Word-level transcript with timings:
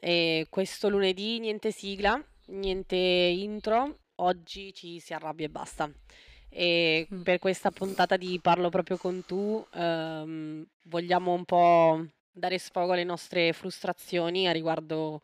e 0.00 0.46
questo 0.50 0.88
lunedì 0.88 1.38
niente 1.38 1.70
sigla, 1.70 2.22
niente 2.46 2.96
intro, 2.96 3.98
oggi 4.16 4.72
ci 4.72 4.98
si 5.00 5.12
arrabbia 5.14 5.46
e 5.46 5.50
basta. 5.50 5.90
E 6.48 7.06
Mm. 7.12 7.22
per 7.22 7.38
questa 7.38 7.70
puntata 7.70 8.16
di 8.16 8.38
Parlo 8.42 8.70
proprio 8.70 8.96
con 8.96 9.24
tu, 9.24 9.64
ehm, 9.72 10.66
vogliamo 10.84 11.32
un 11.32 11.44
po' 11.44 12.04
dare 12.32 12.58
sfogo 12.58 12.92
alle 12.92 13.04
nostre 13.04 13.52
frustrazioni 13.52 14.48
a 14.48 14.52
riguardo 14.52 15.22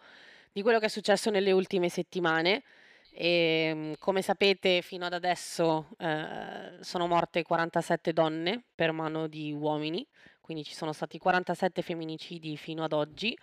di 0.52 0.62
quello 0.62 0.78
che 0.78 0.86
è 0.86 0.88
successo 0.88 1.30
nelle 1.30 1.52
ultime 1.52 1.88
settimane. 1.88 2.62
E, 3.10 3.72
mm, 3.74 3.92
come 3.98 4.22
sapete, 4.22 4.82
fino 4.82 5.06
ad 5.06 5.14
adesso 5.14 5.88
eh, 5.98 6.76
sono 6.80 7.06
morte 7.06 7.42
47 7.42 8.12
donne 8.12 8.62
per 8.74 8.92
mano 8.92 9.26
di 9.26 9.52
uomini, 9.52 10.06
quindi 10.40 10.64
ci 10.64 10.74
sono 10.74 10.92
stati 10.92 11.18
47 11.18 11.82
femminicidi 11.82 12.56
fino 12.56 12.84
ad 12.84 12.92
oggi. 12.92 13.36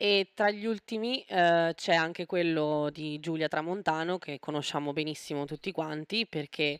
E 0.00 0.30
tra 0.32 0.48
gli 0.52 0.64
ultimi 0.64 1.24
eh, 1.24 1.72
c'è 1.74 1.94
anche 1.94 2.24
quello 2.24 2.88
di 2.92 3.18
Giulia 3.18 3.48
Tramontano, 3.48 4.18
che 4.18 4.38
conosciamo 4.38 4.92
benissimo 4.92 5.44
tutti 5.44 5.72
quanti, 5.72 6.24
perché 6.24 6.78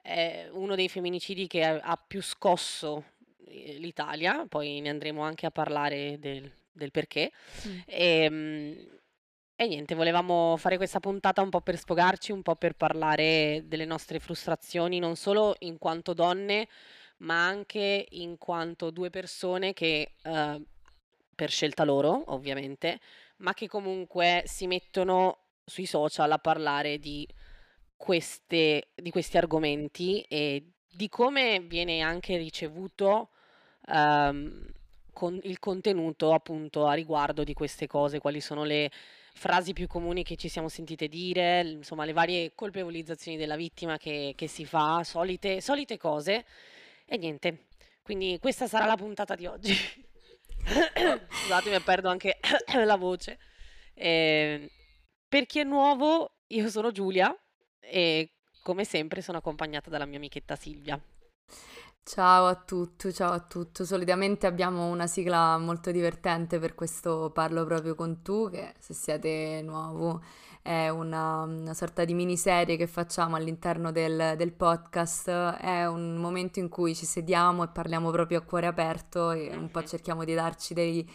è 0.00 0.48
uno 0.52 0.76
dei 0.76 0.88
femminicidi 0.88 1.48
che 1.48 1.64
ha, 1.64 1.80
ha 1.82 1.96
più 1.96 2.22
scosso 2.22 3.06
eh, 3.48 3.74
l'Italia, 3.78 4.46
poi 4.48 4.80
ne 4.80 4.90
andremo 4.90 5.20
anche 5.22 5.46
a 5.46 5.50
parlare 5.50 6.16
del, 6.20 6.48
del 6.70 6.92
perché. 6.92 7.32
Mm. 7.66 7.78
E, 7.86 8.30
mm, 8.30 8.72
e 9.56 9.66
niente, 9.66 9.96
volevamo 9.96 10.56
fare 10.56 10.76
questa 10.76 11.00
puntata 11.00 11.42
un 11.42 11.50
po' 11.50 11.60
per 11.60 11.76
sfogarci, 11.76 12.30
un 12.30 12.42
po' 12.42 12.54
per 12.54 12.74
parlare 12.74 13.62
delle 13.66 13.84
nostre 13.84 14.20
frustrazioni, 14.20 15.00
non 15.00 15.16
solo 15.16 15.56
in 15.60 15.78
quanto 15.78 16.12
donne, 16.12 16.68
ma 17.18 17.46
anche 17.46 18.06
in 18.10 18.38
quanto 18.38 18.90
due 18.90 19.10
persone 19.10 19.72
che, 19.72 20.14
eh, 20.22 20.62
per 21.34 21.50
scelta 21.50 21.84
loro, 21.84 22.24
ovviamente, 22.26 23.00
ma 23.38 23.54
che 23.54 23.68
comunque 23.68 24.42
si 24.46 24.66
mettono 24.66 25.38
sui 25.64 25.86
social 25.86 26.30
a 26.30 26.38
parlare 26.38 26.98
di, 26.98 27.26
queste, 27.96 28.88
di 28.94 29.10
questi 29.10 29.36
argomenti 29.36 30.20
e 30.22 30.72
di 30.90 31.08
come 31.08 31.60
viene 31.60 32.00
anche 32.00 32.36
ricevuto 32.36 33.30
ehm, 33.88 34.66
con 35.12 35.38
il 35.44 35.58
contenuto 35.58 36.32
appunto 36.32 36.86
a 36.86 36.94
riguardo 36.94 37.44
di 37.44 37.54
queste 37.54 37.86
cose, 37.86 38.18
quali 38.18 38.40
sono 38.40 38.64
le 38.64 38.90
frasi 39.36 39.72
più 39.72 39.86
comuni 39.86 40.22
che 40.22 40.36
ci 40.36 40.48
siamo 40.48 40.68
sentite 40.68 41.08
dire, 41.08 41.60
insomma 41.62 42.04
le 42.04 42.12
varie 42.12 42.52
colpevolizzazioni 42.54 43.36
della 43.36 43.56
vittima 43.56 43.96
che, 43.96 44.34
che 44.36 44.46
si 44.46 44.64
fa, 44.64 45.02
solite, 45.04 45.60
solite 45.60 45.96
cose 45.96 46.44
e 47.06 47.16
niente. 47.16 47.66
Quindi 48.02 48.38
questa 48.40 48.66
sarà 48.66 48.84
la 48.86 48.96
puntata 48.96 49.34
di 49.34 49.46
oggi. 49.46 49.72
Scusatemi, 51.28 51.80
perdo 51.80 52.08
anche 52.08 52.38
la 52.84 52.96
voce. 52.96 53.38
Eh, 53.94 54.70
per 55.28 55.46
chi 55.46 55.60
è 55.60 55.64
nuovo, 55.64 56.38
io 56.48 56.68
sono 56.68 56.90
Giulia 56.90 57.34
e 57.80 58.32
come 58.62 58.84
sempre 58.84 59.20
sono 59.20 59.38
accompagnata 59.38 59.90
dalla 59.90 60.06
mia 60.06 60.16
amichetta 60.16 60.56
Silvia. 60.56 61.00
Ciao 62.02 62.46
a 62.46 62.54
tutti, 62.54 63.12
ciao 63.12 63.32
a 63.32 63.40
tutti. 63.40 63.84
Solitamente 63.84 64.46
abbiamo 64.46 64.88
una 64.88 65.06
sigla 65.06 65.56
molto 65.58 65.90
divertente 65.90 66.58
per 66.58 66.74
questo 66.74 67.30
Parlo 67.32 67.64
proprio 67.64 67.94
con 67.94 68.22
tu, 68.22 68.50
che 68.50 68.74
se 68.78 68.92
siete 68.92 69.62
nuovo 69.62 70.22
è 70.64 70.88
una, 70.88 71.42
una 71.42 71.74
sorta 71.74 72.06
di 72.06 72.14
miniserie 72.14 72.78
che 72.78 72.86
facciamo 72.86 73.36
all'interno 73.36 73.92
del, 73.92 74.32
del 74.38 74.52
podcast. 74.54 75.28
È 75.28 75.84
un 75.86 76.16
momento 76.16 76.58
in 76.58 76.70
cui 76.70 76.94
ci 76.94 77.04
sediamo 77.04 77.64
e 77.64 77.68
parliamo 77.68 78.10
proprio 78.10 78.38
a 78.38 78.42
cuore 78.42 78.66
aperto 78.66 79.30
e 79.32 79.54
un 79.54 79.70
po' 79.70 79.80
Mhm. 79.80 79.86
cerchiamo 79.86 80.24
di 80.24 80.32
darci 80.34 80.72
dei 80.72 81.06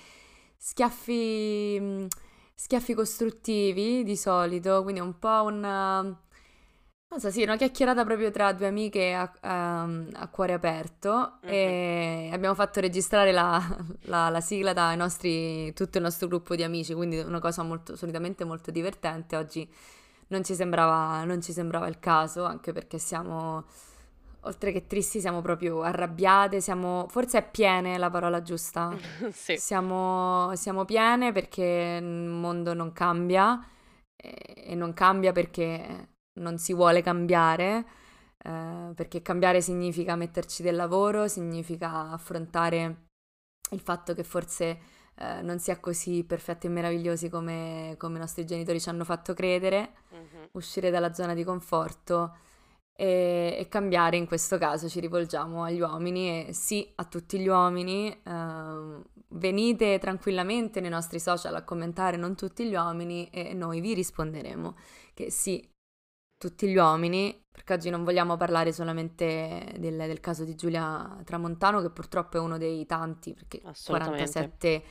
schiaffi, 0.56 1.78
mm, 1.82 2.06
schiaffi 2.54 2.94
costruttivi 2.94 4.04
di 4.04 4.16
solito, 4.16 4.84
quindi 4.84 5.00
è 5.02 5.04
un 5.04 5.18
po' 5.18 5.44
un... 5.46 6.16
Non 7.12 7.20
so, 7.20 7.32
sì, 7.32 7.42
una 7.42 7.56
chiacchierata 7.58 8.04
proprio 8.06 8.30
tra 8.30 8.54
due 8.54 8.68
amiche 8.68 9.14
a, 9.14 9.32
a- 9.42 9.82
a 10.14 10.28
cuore 10.28 10.54
aperto 10.54 11.40
Mhm. 11.42 11.50
e 11.50 12.30
abbiamo 12.32 12.54
fatto 12.54 12.80
registrare 12.80 13.32
la, 13.32 13.60
la- 14.02 14.30
la 14.30 14.42
sigla 14.42 14.74
dai 14.74 14.96
nostri, 14.96 15.74
tutto 15.74 15.98
il 15.98 16.04
nostro 16.04 16.28
gruppo 16.28 16.56
di 16.56 16.62
amici, 16.64 16.94
quindi 16.94 17.18
una 17.18 17.40
cosa 17.40 17.64
molto, 17.64 17.96
solitamente 17.96 18.44
molto 18.46 18.70
divertente. 18.70 19.36
Oggi 19.38 19.68
non 20.28 20.44
ci 20.44 20.54
sembrava, 20.54 21.24
non 21.24 21.42
ci 21.42 21.52
sembrava 21.52 21.88
il 21.88 21.98
caso, 22.00 22.44
anche 22.46 22.72
perché 22.74 23.00
siamo, 23.00 23.66
oltre 24.42 24.72
che 24.72 24.86
tristi, 24.86 25.20
siamo 25.20 25.42
proprio 25.42 25.82
arrabbiate, 25.82 26.62
siamo, 26.62 27.08
forse 27.10 27.40
è 27.40 27.50
piene 27.50 27.98
la 27.98 28.10
parola 28.12 28.42
giusta. 28.44 28.96
Sì. 29.34 29.58
Siamo, 29.58 30.56
siamo 30.56 30.86
piene 30.86 31.32
perché 31.32 31.98
il 32.02 32.06
mondo 32.06 32.74
non 32.76 32.94
cambia 32.94 33.60
e, 34.16 34.54
e 34.68 34.76
non 34.76 34.94
cambia 34.94 35.32
perché 35.32 36.08
non 36.40 36.58
si 36.58 36.74
vuole 36.74 37.02
cambiare, 37.02 37.86
eh, 38.44 38.92
perché 38.96 39.22
cambiare 39.22 39.62
significa 39.62 40.16
metterci 40.16 40.64
del 40.64 40.76
lavoro, 40.76 41.28
significa 41.28 42.12
affrontare 42.12 43.08
il 43.72 43.80
fatto 43.80 44.14
che 44.14 44.24
forse 44.24 44.80
eh, 45.16 45.42
non 45.42 45.60
sia 45.60 45.80
così 45.80 46.24
perfetti 46.24 46.68
e 46.68 46.70
meravigliosi 46.70 47.30
come, 47.30 47.96
come 47.98 48.16
i 48.18 48.20
nostri 48.20 48.46
genitori 48.46 48.80
ci 48.80 48.90
hanno 48.90 49.04
fatto 49.04 49.34
credere, 49.34 49.92
Mhm. 50.12 50.48
uscire 50.54 50.90
dalla 50.90 51.14
zona 51.14 51.34
di 51.34 51.44
conforto 51.44 52.36
e, 52.96 53.56
e 53.60 53.68
cambiare 53.70 54.18
in 54.18 54.26
questo 54.26 54.58
caso 54.58 54.90
ci 54.90 55.00
rivolgiamo 55.00 55.64
agli 55.64 55.80
uomini 55.82 56.48
e 56.48 56.54
sì 56.54 56.90
a 56.96 57.06
tutti 57.06 57.40
gli 57.40 57.48
uomini 57.48 58.18
ehm, 58.24 59.04
venite 59.30 60.00
tranquillamente 60.00 60.82
nei 60.82 60.90
nostri 60.90 61.20
social 61.20 61.56
a 61.56 61.64
commentare 61.64 62.18
non 62.18 62.36
tutti 62.36 62.66
gli 62.68 62.74
uomini 62.74 63.30
e 63.30 63.54
noi 63.54 63.80
vi 63.82 63.94
risponderemo 63.94 64.76
che 65.14 65.30
sì 65.32 65.66
tutti 66.40 66.68
gli 66.70 66.78
uomini 66.78 67.38
perché 67.52 67.74
oggi 67.74 67.90
non 67.90 68.04
vogliamo 68.06 68.38
parlare 68.38 68.72
solamente 68.72 69.76
del, 69.78 69.98
del 69.98 70.20
caso 70.22 70.46
di 70.46 70.56
Giulia 70.56 71.20
Tramontano 71.26 71.82
che 71.82 71.90
purtroppo 71.92 72.38
è 72.38 72.40
uno 72.40 72.58
dei 72.58 72.86
tanti 72.86 73.34
perché 73.34 73.60
Assolutamente. 73.66 74.24
47 74.32 74.84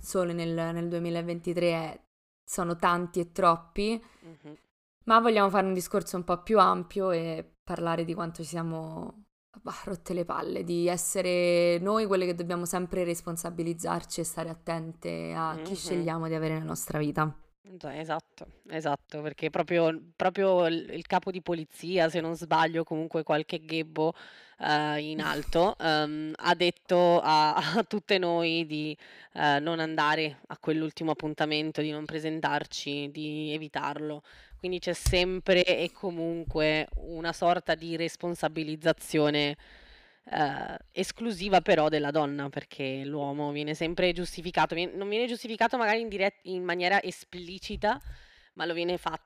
solo 0.00 0.32
nel, 0.32 0.54
nel 0.54 0.88
2023 0.88 1.60
è- 1.72 2.00
sono 2.44 2.76
tanti 2.76 3.20
e 3.20 3.32
troppi 3.32 4.02
Mhm. 4.20 4.56
ma 5.06 5.18
vogliamo 5.20 5.50
fare 5.50 5.66
un 5.66 5.74
discorso 5.74 6.16
un 6.16 6.24
po' 6.24 6.42
più 6.42 6.58
ampio 6.60 7.10
e 7.10 7.56
parlare 7.64 8.04
di 8.04 8.14
quanto 8.14 8.42
ci 8.42 8.48
siamo 8.48 9.24
bah, 9.60 9.74
rotte 9.84 10.14
le 10.14 10.24
palle, 10.24 10.62
di 10.64 10.86
essere 10.88 11.78
noi 11.80 12.06
quelle 12.06 12.26
che 12.26 12.34
dobbiamo 12.34 12.64
sempre 12.66 13.02
responsabilizzarci 13.04 14.20
e 14.20 14.24
stare 14.24 14.48
attente 14.50 15.32
a 15.34 15.56
chi 15.62 15.70
Mhm. 15.72 15.76
scegliamo 15.76 16.28
di 16.28 16.34
avere 16.34 16.54
nella 16.54 16.66
nostra 16.66 16.98
vita. 16.98 17.34
Esatto, 17.66 18.46
esatto, 18.68 19.22
perché 19.22 19.48
proprio, 19.48 19.98
proprio 20.16 20.66
il, 20.66 20.86
il 20.92 21.06
capo 21.06 21.30
di 21.30 21.40
polizia, 21.40 22.10
se 22.10 22.20
non 22.20 22.36
sbaglio, 22.36 22.84
comunque 22.84 23.22
qualche 23.22 23.64
ghebbo 23.64 24.12
eh, 24.60 24.98
in 25.10 25.20
alto, 25.22 25.74
ehm, 25.78 26.32
ha 26.36 26.54
detto 26.54 27.20
a, 27.20 27.54
a 27.54 27.82
tutte 27.84 28.18
noi 28.18 28.66
di 28.66 28.96
eh, 29.32 29.58
non 29.60 29.80
andare 29.80 30.40
a 30.48 30.58
quell'ultimo 30.58 31.12
appuntamento, 31.12 31.80
di 31.80 31.90
non 31.90 32.04
presentarci, 32.04 33.10
di 33.10 33.52
evitarlo. 33.54 34.22
Quindi 34.58 34.78
c'è 34.78 34.92
sempre 34.92 35.64
e 35.64 35.90
comunque 35.92 36.86
una 36.96 37.32
sorta 37.32 37.74
di 37.74 37.96
responsabilizzazione 37.96 39.56
eh, 40.30 40.78
esclusiva 40.92 41.60
però 41.60 41.88
della 41.88 42.10
donna, 42.10 42.48
perché 42.48 43.04
l'uomo 43.04 43.52
viene 43.52 43.74
sempre 43.74 44.12
giustificato, 44.12 44.74
vien- 44.74 44.96
non 44.96 45.08
viene 45.08 45.26
giustificato 45.26 45.76
magari 45.76 46.00
in, 46.00 46.08
dirett- 46.08 46.40
in 46.46 46.64
maniera 46.64 47.02
esplicita, 47.02 48.00
ma 48.54 48.64
lo, 48.66 48.74
fa- 48.96 49.20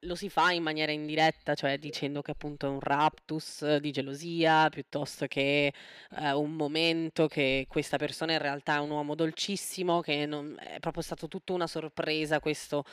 lo 0.00 0.14
si 0.14 0.28
fa 0.28 0.50
in 0.52 0.62
maniera 0.62 0.92
indiretta, 0.92 1.54
cioè 1.54 1.78
dicendo 1.78 2.20
che 2.22 2.32
appunto 2.32 2.66
è 2.66 2.68
un 2.68 2.80
raptus 2.80 3.76
di 3.76 3.90
gelosia, 3.92 4.68
piuttosto 4.68 5.26
che 5.26 5.72
eh, 6.18 6.32
un 6.32 6.52
momento 6.52 7.28
che 7.28 7.66
questa 7.68 7.96
persona 7.96 8.32
in 8.32 8.38
realtà 8.38 8.76
è 8.76 8.80
un 8.80 8.90
uomo 8.90 9.14
dolcissimo, 9.14 10.00
che 10.00 10.26
non- 10.26 10.56
è 10.60 10.78
proprio 10.80 11.02
stato 11.02 11.28
tutta 11.28 11.52
una 11.52 11.66
sorpresa 11.66 12.40
questo- 12.40 12.84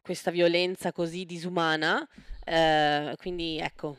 questa 0.00 0.30
violenza 0.30 0.92
così 0.92 1.24
disumana. 1.24 2.06
eh, 2.50 3.14
quindi 3.18 3.58
ecco, 3.58 3.98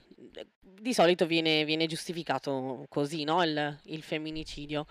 di 0.62 0.94
solito 0.94 1.26
viene, 1.26 1.66
viene 1.66 1.86
giustificato 1.86 2.86
così, 2.90 3.24
no? 3.24 3.44
Il, 3.44 3.80
il 3.86 4.02
femminicidio. 4.02 4.86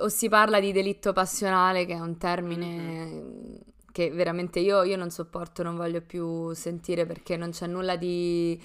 O, 0.00 0.08
si 0.08 0.28
parla 0.28 0.60
di 0.60 0.72
delitto 0.72 1.12
passionale, 1.12 1.86
che 1.86 1.94
è 1.94 2.00
un 2.00 2.16
termine 2.18 3.60
che 3.92 4.10
veramente 4.10 4.60
io, 4.60 4.82
io 4.82 4.96
non 4.96 5.10
sopporto, 5.10 5.62
non 5.62 5.76
voglio 5.76 6.00
più 6.00 6.52
sentire 6.52 7.06
perché 7.06 7.36
non 7.36 7.50
c'è 7.50 7.66
nulla 7.66 7.96
di... 7.96 8.60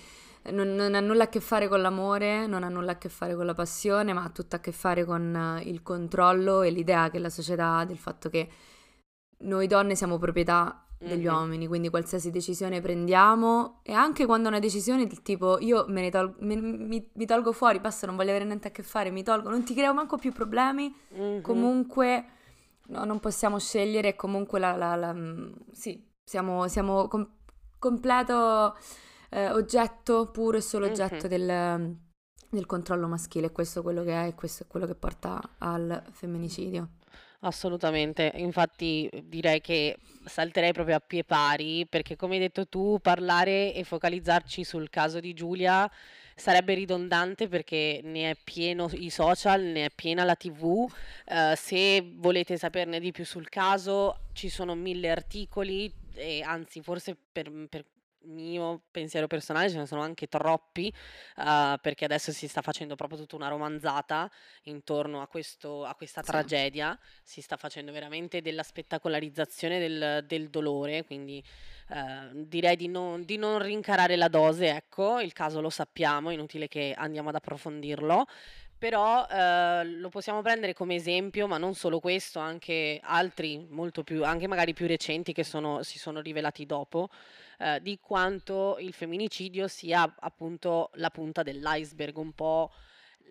Non, 0.52 0.76
non 0.76 0.94
ha 0.94 1.00
nulla 1.00 1.24
a 1.24 1.30
che 1.30 1.40
fare 1.40 1.70
con 1.70 1.82
l'amore, 1.82 2.48
non 2.48 2.64
ha 2.64 2.70
nulla 2.70 2.92
a 2.92 2.98
che 2.98 3.08
fare 3.08 3.34
con 3.34 3.46
la 3.46 3.54
passione, 3.54 4.12
ma 4.12 4.26
ha 4.26 4.30
tutto 4.30 4.58
a 4.58 4.60
che 4.60 4.74
fare 4.74 5.06
con 5.06 5.34
eh, 5.34 5.70
il 5.70 5.82
controllo 5.82 6.64
e 6.64 6.70
l'idea 6.70 7.10
che 7.10 7.18
la 7.20 7.30
società 7.30 7.78
ha 7.78 7.86
del 7.86 7.98
fatto 7.98 8.30
che 8.30 8.50
noi 9.44 9.68
donne 9.68 9.96
siamo 9.96 10.18
proprietà 10.18 10.86
degli 11.04 11.26
Mhm. 11.28 11.34
uomini, 11.34 11.68
quindi 11.68 11.90
qualsiasi 11.90 12.32
decisione 12.32 12.82
prendiamo 12.82 13.80
e 13.84 13.94
anche 13.94 14.26
quando 14.26 14.48
una 14.50 14.60
decisione 14.60 15.06
del 15.08 15.22
tipo 15.22 15.60
io 15.60 15.86
me 15.88 16.02
ne 16.02 16.10
tol- 16.12 16.36
me- 16.40 16.56
mi, 16.56 17.10
mi 17.14 17.26
tolgo 17.26 17.52
fuori, 17.52 17.80
basta, 17.80 18.06
non 18.08 18.16
voglio 18.16 18.30
avere 18.30 18.46
niente 18.46 18.70
a 18.70 18.72
che 18.72 18.84
fare, 18.84 19.12
mi 19.12 19.24
tolgo, 19.24 19.50
non 19.50 19.64
ti 19.64 19.74
creo 19.74 19.94
manco 19.94 20.18
più 20.18 20.32
problemi, 20.32 20.94
Mhm. 21.10 21.42
comunque 21.42 22.26
no, 22.88 23.04
non 23.06 23.20
possiamo 23.20 23.60
scegliere 23.60 24.16
comunque 24.16 24.60
la... 24.60 24.76
la, 24.76 24.96
la 24.96 25.14
mm, 25.14 25.52
sì, 25.72 26.04
siamo, 26.24 26.68
siamo 26.68 27.08
com- 27.08 27.28
completo 27.80 28.76
eh, 29.30 29.50
oggetto, 29.52 30.30
puro 30.32 30.58
e 30.58 30.62
solo 30.62 30.86
oggetto 30.86 31.28
mm-hmm. 31.28 31.48
del, 31.48 31.98
del 32.50 32.66
controllo 32.66 33.08
maschile. 33.08 33.52
Questo 33.52 33.80
è 33.80 33.82
quello 33.84 34.04
che 34.04 34.12
è 34.14 34.28
e 34.28 34.36
questo 34.36 34.64
è 34.64 34.68
quello 34.68 34.86
che 34.86 34.96
porta 34.96 35.42
al 35.60 36.02
femminicidio. 36.12 36.90
Assolutamente, 37.46 38.32
infatti 38.36 39.10
direi 39.26 39.60
che 39.60 39.98
salterei 40.24 40.72
proprio 40.72 40.96
a 40.96 41.00
pie 41.02 41.26
pari 41.26 41.86
perché 41.86 42.16
come 42.16 42.36
hai 42.36 42.40
detto 42.40 42.68
tu 42.68 43.00
parlare 43.02 43.74
e 43.74 43.84
focalizzarci 43.84 44.64
sul 44.64 44.90
caso 44.90 45.20
di 45.20 45.34
Giulia 45.34 45.92
sarebbe 46.36 46.74
ridondante 46.74 47.50
perché 47.50 48.00
ne 48.02 48.30
è 48.32 48.38
pieno 48.42 48.90
i 48.94 49.10
social, 49.10 49.62
ne 49.62 49.86
è 49.86 49.90
piena 49.94 50.24
la 50.24 50.36
TV. 50.36 50.64
Uh, 50.64 50.90
se 51.56 52.14
volete 52.16 52.58
saperne 52.58 53.02
di 53.02 53.12
più 53.12 53.26
sul 53.26 53.50
caso, 53.50 54.28
ci 54.32 54.48
sono 54.48 54.74
mille 54.74 55.10
articoli, 55.10 55.92
e 56.16 56.42
anzi, 56.44 56.82
forse 56.82 57.16
per, 57.32 57.52
per 57.70 57.84
mio 58.26 58.84
pensiero 58.92 59.28
personale 59.28 59.70
ce 59.70 59.78
ne 59.78 59.86
sono 59.86 60.02
anche 60.02 60.28
troppi 60.28 60.94
uh, 61.38 61.78
perché 61.82 62.06
adesso 62.06 62.32
si 62.32 62.48
sta 62.48 62.62
facendo 62.62 62.96
proprio 62.96 63.20
tutta 63.20 63.36
una 63.36 63.48
romanzata 63.48 64.30
intorno 64.64 65.22
a, 65.22 65.28
questo, 65.28 65.86
a 65.86 65.96
questa 65.96 66.22
sì. 66.22 66.32
tragedia 66.32 66.98
si 67.24 67.42
sta 67.42 67.58
facendo 67.58 67.92
veramente 67.92 68.42
della 68.42 68.64
spettacolarizzazione 68.64 69.80
del, 69.80 70.24
del 70.26 70.50
dolore 70.50 71.04
quindi 71.04 71.44
uh, 71.90 72.30
direi 72.34 72.76
di 72.76 72.88
non, 72.88 73.24
di 73.24 73.38
non, 73.38 73.62
rincarare 73.62 74.16
la 74.16 74.28
dose 74.28 74.70
ecco 74.70 75.20
il 75.20 75.34
caso 75.34 75.62
lo 75.62 75.70
sappiamo 75.70 76.30
è 76.30 76.34
inutile 76.34 76.68
che 76.68 76.94
andiamo 76.96 77.30
ad 77.30 77.36
approfondirlo 77.36 78.26
però 78.84 79.26
eh, 79.28 79.86
lo 79.86 80.10
possiamo 80.10 80.42
prendere 80.42 80.74
come 80.74 80.96
esempio, 80.96 81.48
ma 81.48 81.58
non 81.58 81.74
solo 81.74 82.02
questo, 82.02 82.40
anche 82.40 83.00
altri 83.02 83.66
molto 83.70 84.04
più, 84.04 84.26
anche 84.26 84.46
magari 84.46 84.74
più 84.74 84.88
recenti 84.88 85.32
che 85.32 85.46
sono, 85.46 85.84
si 85.84 85.98
sono 85.98 86.20
rivelati 86.20 86.66
dopo, 86.66 87.08
eh, 87.60 87.80
di 87.82 87.98
quanto 88.02 88.76
il 88.80 88.92
femminicidio 88.92 89.70
sia 89.70 90.14
appunto 90.20 90.90
la 90.96 91.10
punta 91.12 91.44
dell'iceberg, 91.44 92.18
un 92.18 92.34
po' 92.34 92.74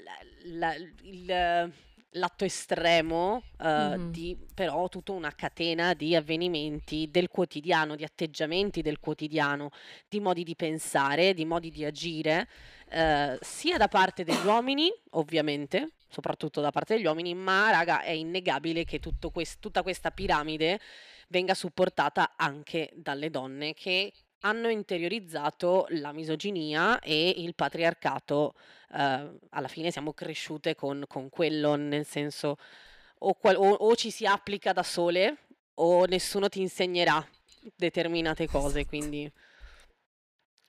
la, 0.03 0.73
la, 0.73 0.75
il, 1.03 1.73
l'atto 2.13 2.45
estremo 2.45 3.43
uh, 3.59 3.67
mm-hmm. 3.67 4.11
di 4.11 4.37
però 4.55 4.89
tutta 4.89 5.13
una 5.13 5.35
catena 5.35 5.95
di 5.95 6.15
avvenimenti 6.15 7.09
del 7.11 7.29
quotidiano, 7.29 7.97
di 7.97 8.05
atteggiamenti 8.05 8.83
del 8.83 9.01
quotidiano, 9.01 9.71
di 10.09 10.21
modi 10.21 10.43
di 10.45 10.57
pensare, 10.57 11.35
di 11.35 11.45
modi 11.45 11.71
di 11.71 11.85
agire, 11.85 12.49
uh, 12.91 13.37
sia 13.41 13.77
da 13.79 13.89
parte 13.89 14.25
degli 14.25 14.45
uomini, 14.45 14.93
ovviamente, 15.11 15.93
soprattutto 16.09 16.61
da 16.61 16.71
parte 16.71 16.97
degli 16.97 17.07
uomini, 17.07 17.35
ma 17.35 17.71
raga, 17.71 18.03
è 18.03 18.11
innegabile 18.11 18.85
che 18.85 19.01
quest- 19.33 19.61
tutta 19.61 19.83
questa 19.83 20.11
piramide 20.11 20.81
venga 21.29 21.55
supportata 21.55 22.35
anche 22.37 22.91
dalle 22.95 23.31
donne 23.31 23.73
che 23.73 24.13
hanno 24.43 24.69
interiorizzato 24.69 25.87
la 25.91 26.13
misoginia 26.13 27.01
e 27.01 27.35
il 27.37 27.55
patriarcato. 27.55 28.55
Uh, 28.91 29.39
alla 29.51 29.69
fine 29.69 29.91
siamo 29.91 30.13
cresciute 30.13 30.75
con, 30.75 31.05
con 31.09 31.29
quello, 31.29 31.75
nel 31.75 32.05
senso 32.05 32.57
o, 33.19 33.35
qual- 33.35 33.57
o, 33.57 33.71
o, 33.71 33.95
ci 33.95 34.11
si 34.11 34.27
applica 34.27 34.73
da 34.73 34.83
sole 34.83 35.39
o 35.75 36.05
nessuno 36.05 36.49
ti 36.49 36.61
insegnerà 36.61 37.27
determinate 37.75 38.47
cose, 38.47 38.81
esatto. 38.81 38.89
quindi 38.89 39.33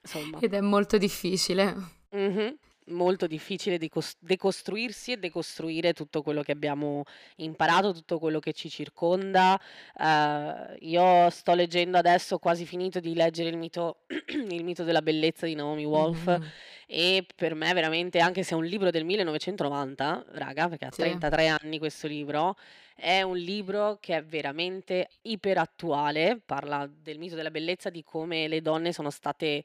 insomma. 0.02 0.40
Ed 0.40 0.54
è 0.54 0.62
molto 0.62 0.98
difficile. 0.98 1.76
Mm-hmm 2.16 2.54
molto 2.88 3.28
difficile 3.28 3.78
decos- 3.78 4.16
decostruirsi 4.20 5.14
e 5.14 5.18
decostruire 5.18 5.94
tutto 5.94 6.22
quello 6.22 6.42
che 6.42 6.52
abbiamo 6.52 7.04
imparato, 7.38 7.94
tutto 7.94 8.20
quello 8.20 8.40
che 8.40 8.54
ci 8.54 8.70
circonda. 8.70 9.60
Uh, 9.96 10.76
io 10.80 11.30
sto 11.30 11.54
leggendo 11.54 11.98
adesso, 11.98 12.38
quasi 12.40 12.66
finito 12.66 13.00
di 13.00 13.14
leggere 13.14 13.50
il 13.50 13.58
mito, 13.58 14.00
il 14.50 14.64
mito 14.64 14.84
della 14.84 15.02
bellezza 15.02 15.46
di 15.46 15.56
Naomi 15.56 15.86
Wolf 15.86 16.30
mm-hmm. 16.30 16.42
e 16.88 17.26
per 17.36 17.56
me 17.56 17.74
veramente, 17.74 18.20
anche 18.20 18.44
se 18.44 18.54
è 18.54 18.58
un 18.58 18.66
libro 18.66 18.92
del 18.92 19.06
1990, 19.06 20.26
raga, 20.32 20.68
perché 20.70 20.86
ha 20.86 20.92
sì. 20.92 21.02
33 21.02 21.48
anni 21.48 21.80
questo 21.80 22.08
libro, 22.08 22.56
è 22.96 23.22
un 23.22 23.38
libro 23.38 23.98
che 24.00 24.18
è 24.18 24.24
veramente 24.24 25.10
iperattuale, 25.24 26.40
parla 26.44 26.88
del 26.88 27.18
mito 27.18 27.36
della 27.36 27.52
bellezza, 27.52 27.90
di 27.90 28.04
come 28.04 28.48
le 28.48 28.62
donne 28.62 28.94
sono 28.94 29.10
state 29.10 29.64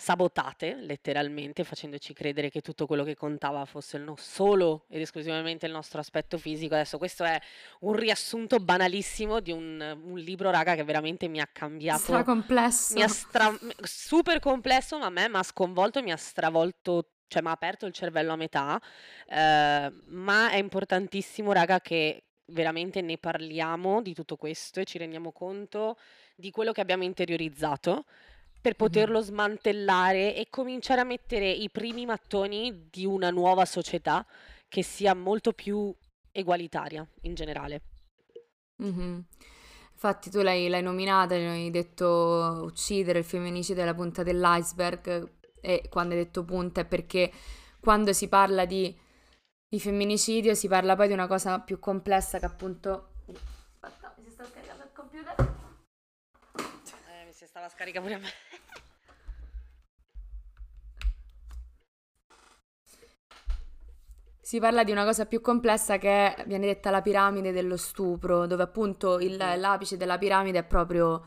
sabotate 0.00 0.76
letteralmente, 0.76 1.62
facendoci 1.62 2.14
credere 2.14 2.48
che 2.48 2.62
tutto 2.62 2.86
quello 2.86 3.04
che 3.04 3.14
contava 3.14 3.66
fosse 3.66 3.98
no- 3.98 4.16
solo 4.16 4.86
ed 4.88 5.02
esclusivamente 5.02 5.66
il 5.66 5.72
nostro 5.72 6.00
aspetto 6.00 6.38
fisico. 6.38 6.72
Adesso 6.72 6.96
questo 6.96 7.22
è 7.22 7.38
un 7.80 7.92
riassunto 7.92 8.58
banalissimo 8.60 9.40
di 9.40 9.52
un, 9.52 9.98
un 10.02 10.18
libro, 10.18 10.50
raga, 10.50 10.74
che 10.74 10.84
veramente 10.84 11.28
mi 11.28 11.38
ha 11.38 11.46
cambiato. 11.46 12.00
Stra 12.00 12.24
complesso. 12.24 12.94
Mi 12.94 13.02
ha 13.02 13.08
stra- 13.08 13.54
super 13.82 14.38
complesso, 14.40 14.98
ma 14.98 15.06
a 15.06 15.10
me 15.10 15.28
mi 15.28 15.36
ha 15.36 15.42
sconvolto 15.42 15.98
e 15.98 16.02
mi 16.02 16.12
ha 16.12 16.16
stravolto 16.16 17.10
cioè 17.28 17.42
mi 17.42 17.48
ha 17.48 17.52
aperto 17.52 17.86
il 17.86 17.92
cervello 17.92 18.32
a 18.32 18.36
metà, 18.36 18.80
eh, 19.28 19.92
ma 20.06 20.50
è 20.50 20.56
importantissimo, 20.56 21.52
raga, 21.52 21.78
che 21.78 22.24
veramente 22.46 23.02
ne 23.02 23.18
parliamo 23.18 24.02
di 24.02 24.14
tutto 24.14 24.34
questo 24.34 24.80
e 24.80 24.84
ci 24.84 24.98
rendiamo 24.98 25.30
conto 25.30 25.96
di 26.34 26.50
quello 26.50 26.72
che 26.72 26.80
abbiamo 26.80 27.04
interiorizzato 27.04 28.06
per 28.60 28.76
poterlo 28.76 29.20
smantellare 29.20 30.36
e 30.36 30.48
cominciare 30.50 31.00
a 31.00 31.04
mettere 31.04 31.50
i 31.50 31.70
primi 31.70 32.04
mattoni 32.04 32.88
di 32.90 33.06
una 33.06 33.30
nuova 33.30 33.64
società 33.64 34.26
che 34.68 34.82
sia 34.82 35.14
molto 35.14 35.52
più 35.52 35.94
egualitaria 36.30 37.06
in 37.22 37.34
generale. 37.34 37.82
Mm-hmm. 38.82 39.18
Infatti 39.92 40.30
tu 40.30 40.40
l'hai, 40.40 40.68
l'hai 40.68 40.82
nominata, 40.82 41.34
hai 41.34 41.70
detto 41.70 42.62
uccidere 42.64 43.18
il 43.18 43.24
femminicidio 43.24 43.82
è 43.82 43.84
la 43.84 43.94
punta 43.94 44.22
dell'iceberg 44.22 45.30
e 45.60 45.88
quando 45.90 46.14
hai 46.14 46.24
detto 46.24 46.42
punta 46.42 46.80
è 46.80 46.86
perché 46.86 47.30
quando 47.80 48.12
si 48.14 48.28
parla 48.28 48.64
di, 48.64 48.96
di 49.68 49.78
femminicidio 49.78 50.54
si 50.54 50.68
parla 50.68 50.96
poi 50.96 51.08
di 51.08 51.12
una 51.12 51.26
cosa 51.26 51.60
più 51.60 51.78
complessa 51.78 52.38
che 52.38 52.46
appunto... 52.46 53.12
Aspetta, 53.80 54.14
mi 54.16 54.24
si 54.24 54.30
sta 54.30 54.44
scaricando 54.44 54.84
il 54.84 54.90
computer. 54.92 55.54
Eh, 56.56 57.24
mi 57.26 57.32
si 57.32 57.46
stava 57.46 57.68
scaricando 57.68 58.08
pure 58.08 58.20
a 58.20 58.22
me. 58.22 58.30
Si 64.50 64.58
parla 64.58 64.82
di 64.82 64.90
una 64.90 65.04
cosa 65.04 65.26
più 65.26 65.40
complessa 65.40 65.96
che 65.98 66.34
viene 66.44 66.66
detta 66.66 66.90
la 66.90 67.02
piramide 67.02 67.52
dello 67.52 67.76
stupro, 67.76 68.48
dove 68.48 68.64
appunto 68.64 69.20
il, 69.20 69.36
l'apice 69.36 69.96
della 69.96 70.18
piramide 70.18 70.58
è 70.58 70.64
proprio 70.64 71.24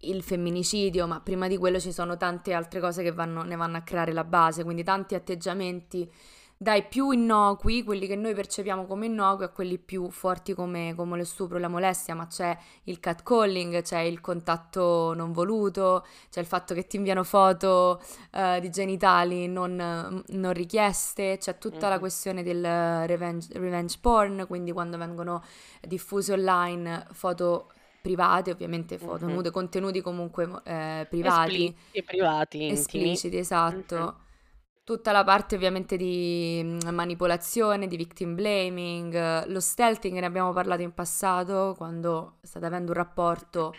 il 0.00 0.22
femminicidio, 0.22 1.06
ma 1.06 1.22
prima 1.22 1.48
di 1.48 1.56
quello 1.56 1.80
ci 1.80 1.90
sono 1.90 2.18
tante 2.18 2.52
altre 2.52 2.80
cose 2.80 3.02
che 3.02 3.12
vanno, 3.12 3.44
ne 3.44 3.56
vanno 3.56 3.78
a 3.78 3.80
creare 3.80 4.12
la 4.12 4.24
base, 4.24 4.62
quindi 4.62 4.84
tanti 4.84 5.14
atteggiamenti 5.14 6.12
dai 6.60 6.82
più 6.82 7.12
innocui, 7.12 7.84
quelli 7.84 8.08
che 8.08 8.16
noi 8.16 8.34
percepiamo 8.34 8.84
come 8.84 9.06
innocui, 9.06 9.44
a 9.44 9.48
quelli 9.48 9.78
più 9.78 10.10
forti 10.10 10.54
come, 10.54 10.92
come 10.96 11.16
lo 11.16 11.24
stupro 11.24 11.56
e 11.56 11.60
la 11.60 11.68
molestia, 11.68 12.16
ma 12.16 12.26
c'è 12.26 12.56
il 12.84 12.98
catcalling, 12.98 13.80
c'è 13.82 14.00
il 14.00 14.20
contatto 14.20 15.14
non 15.14 15.30
voluto, 15.30 16.04
c'è 16.28 16.40
il 16.40 16.46
fatto 16.46 16.74
che 16.74 16.88
ti 16.88 16.96
inviano 16.96 17.22
foto 17.22 18.02
uh, 18.32 18.58
di 18.58 18.70
genitali 18.70 19.46
non, 19.46 19.76
non, 20.26 20.52
richieste, 20.52 21.38
c'è 21.38 21.58
tutta 21.58 21.76
mm-hmm. 21.76 21.90
la 21.90 21.98
questione 22.00 22.42
del 22.42 23.06
revenge, 23.06 23.48
revenge 23.52 23.96
porn, 24.00 24.44
quindi 24.48 24.72
quando 24.72 24.98
vengono 24.98 25.44
diffuse 25.82 26.32
online 26.32 27.06
foto 27.12 27.70
private, 28.02 28.50
ovviamente 28.50 28.98
foto 28.98 29.26
mm-hmm. 29.26 29.34
nude, 29.34 29.50
contenuti 29.52 30.00
comunque 30.00 30.50
eh, 30.64 31.06
privati. 31.08 31.66
Espliciti, 31.66 32.02
privati, 32.02 32.66
espliciti, 32.68 33.36
esatto. 33.36 33.96
Mm-hmm 33.96 34.26
tutta 34.88 35.12
la 35.12 35.22
parte 35.22 35.54
ovviamente 35.54 35.98
di 35.98 36.62
mm, 36.64 36.88
manipolazione, 36.94 37.88
di 37.88 37.98
victim 37.98 38.34
blaming, 38.34 39.44
lo 39.48 39.60
stealthing 39.60 40.18
ne 40.18 40.24
abbiamo 40.24 40.54
parlato 40.54 40.80
in 40.80 40.94
passato 40.94 41.74
quando 41.76 42.38
state 42.40 42.64
avendo 42.64 42.92
un 42.92 42.96
rapporto, 42.96 43.74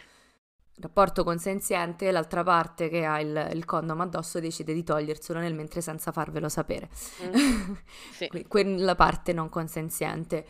rapporto 0.76 1.24
consenziente, 1.24 2.12
l'altra 2.12 2.44
parte 2.44 2.90
che 2.90 3.06
ha 3.06 3.20
il, 3.20 3.50
il 3.54 3.66
condom 3.66 4.02
addosso 4.02 4.40
decide 4.40 4.72
di 4.72 4.84
toglierselo 4.84 5.40
nel 5.40 5.56
mentre 5.56 5.82
senza 5.82 6.12
farvelo 6.12 6.48
sapere. 6.48 6.92
Mm. 7.24 7.74
sì. 8.14 8.46
Quella 8.48 8.94
parte 8.94 9.34
non 9.34 9.50
consenziente. 9.50 10.46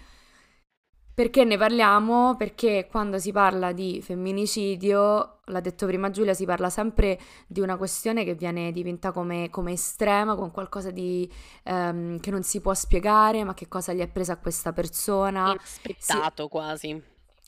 Perché 1.19 1.43
ne 1.43 1.57
parliamo? 1.57 2.37
Perché 2.37 2.87
quando 2.89 3.19
si 3.19 3.33
parla 3.33 3.73
di 3.73 4.01
femminicidio, 4.01 5.39
l'ha 5.43 5.59
detto 5.59 5.85
prima 5.85 6.09
Giulia, 6.11 6.33
si 6.33 6.45
parla 6.45 6.69
sempre 6.69 7.19
di 7.45 7.59
una 7.59 7.75
questione 7.75 8.23
che 8.23 8.35
viene 8.35 8.71
diventa 8.71 9.11
come, 9.11 9.49
come 9.49 9.73
estrema, 9.73 10.35
con 10.35 10.49
qualcosa 10.51 10.91
di, 10.91 11.29
um, 11.65 12.21
che 12.21 12.31
non 12.31 12.43
si 12.43 12.61
può 12.61 12.73
spiegare, 12.73 13.43
ma 13.43 13.53
che 13.53 13.67
cosa 13.67 13.91
gli 13.91 13.99
è 13.99 14.07
presa 14.07 14.31
a 14.31 14.37
questa 14.37 14.71
persona. 14.71 15.51
Inaspettato 15.51 16.43
si... 16.43 16.49
quasi. 16.49 17.03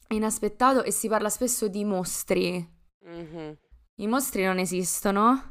Inaspettato 0.09 0.83
e 0.83 0.91
si 0.91 1.07
parla 1.07 1.29
spesso 1.29 1.69
di 1.69 1.85
mostri. 1.85 2.69
Mm-hmm. 3.07 3.51
I 3.95 4.07
mostri 4.07 4.43
non 4.43 4.57
esistono, 4.57 5.50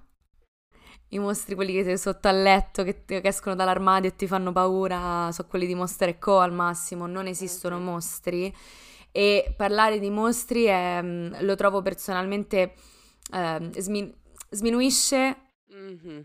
i 1.10 1.18
mostri, 1.18 1.54
quelli 1.54 1.72
che 1.72 1.84
sei 1.84 1.98
sotto 1.98 2.28
al 2.28 2.42
letto, 2.42 2.82
che, 2.82 3.04
che, 3.04 3.20
escono 3.24 3.54
dall'armadio 3.54 4.10
e 4.10 4.16
ti 4.16 4.26
fanno 4.26 4.52
paura, 4.52 5.30
sono 5.32 5.48
quelli 5.48 5.66
di 5.66 5.74
Monster 5.74 6.18
Co 6.18 6.38
al 6.38 6.52
massimo, 6.52 7.06
non 7.06 7.26
esistono 7.26 7.78
mostri. 7.78 8.54
e 9.12 9.54
parlare 9.56 9.98
di 9.98 10.10
mostri 10.10 10.64
è, 10.64 11.00
lo 11.02 11.54
trovo 11.56 11.82
personalmente 11.82 12.74
eh, 13.32 13.70
smin- 13.78 14.14
sminuisce 14.50 15.36
mm-hmm. 15.74 16.20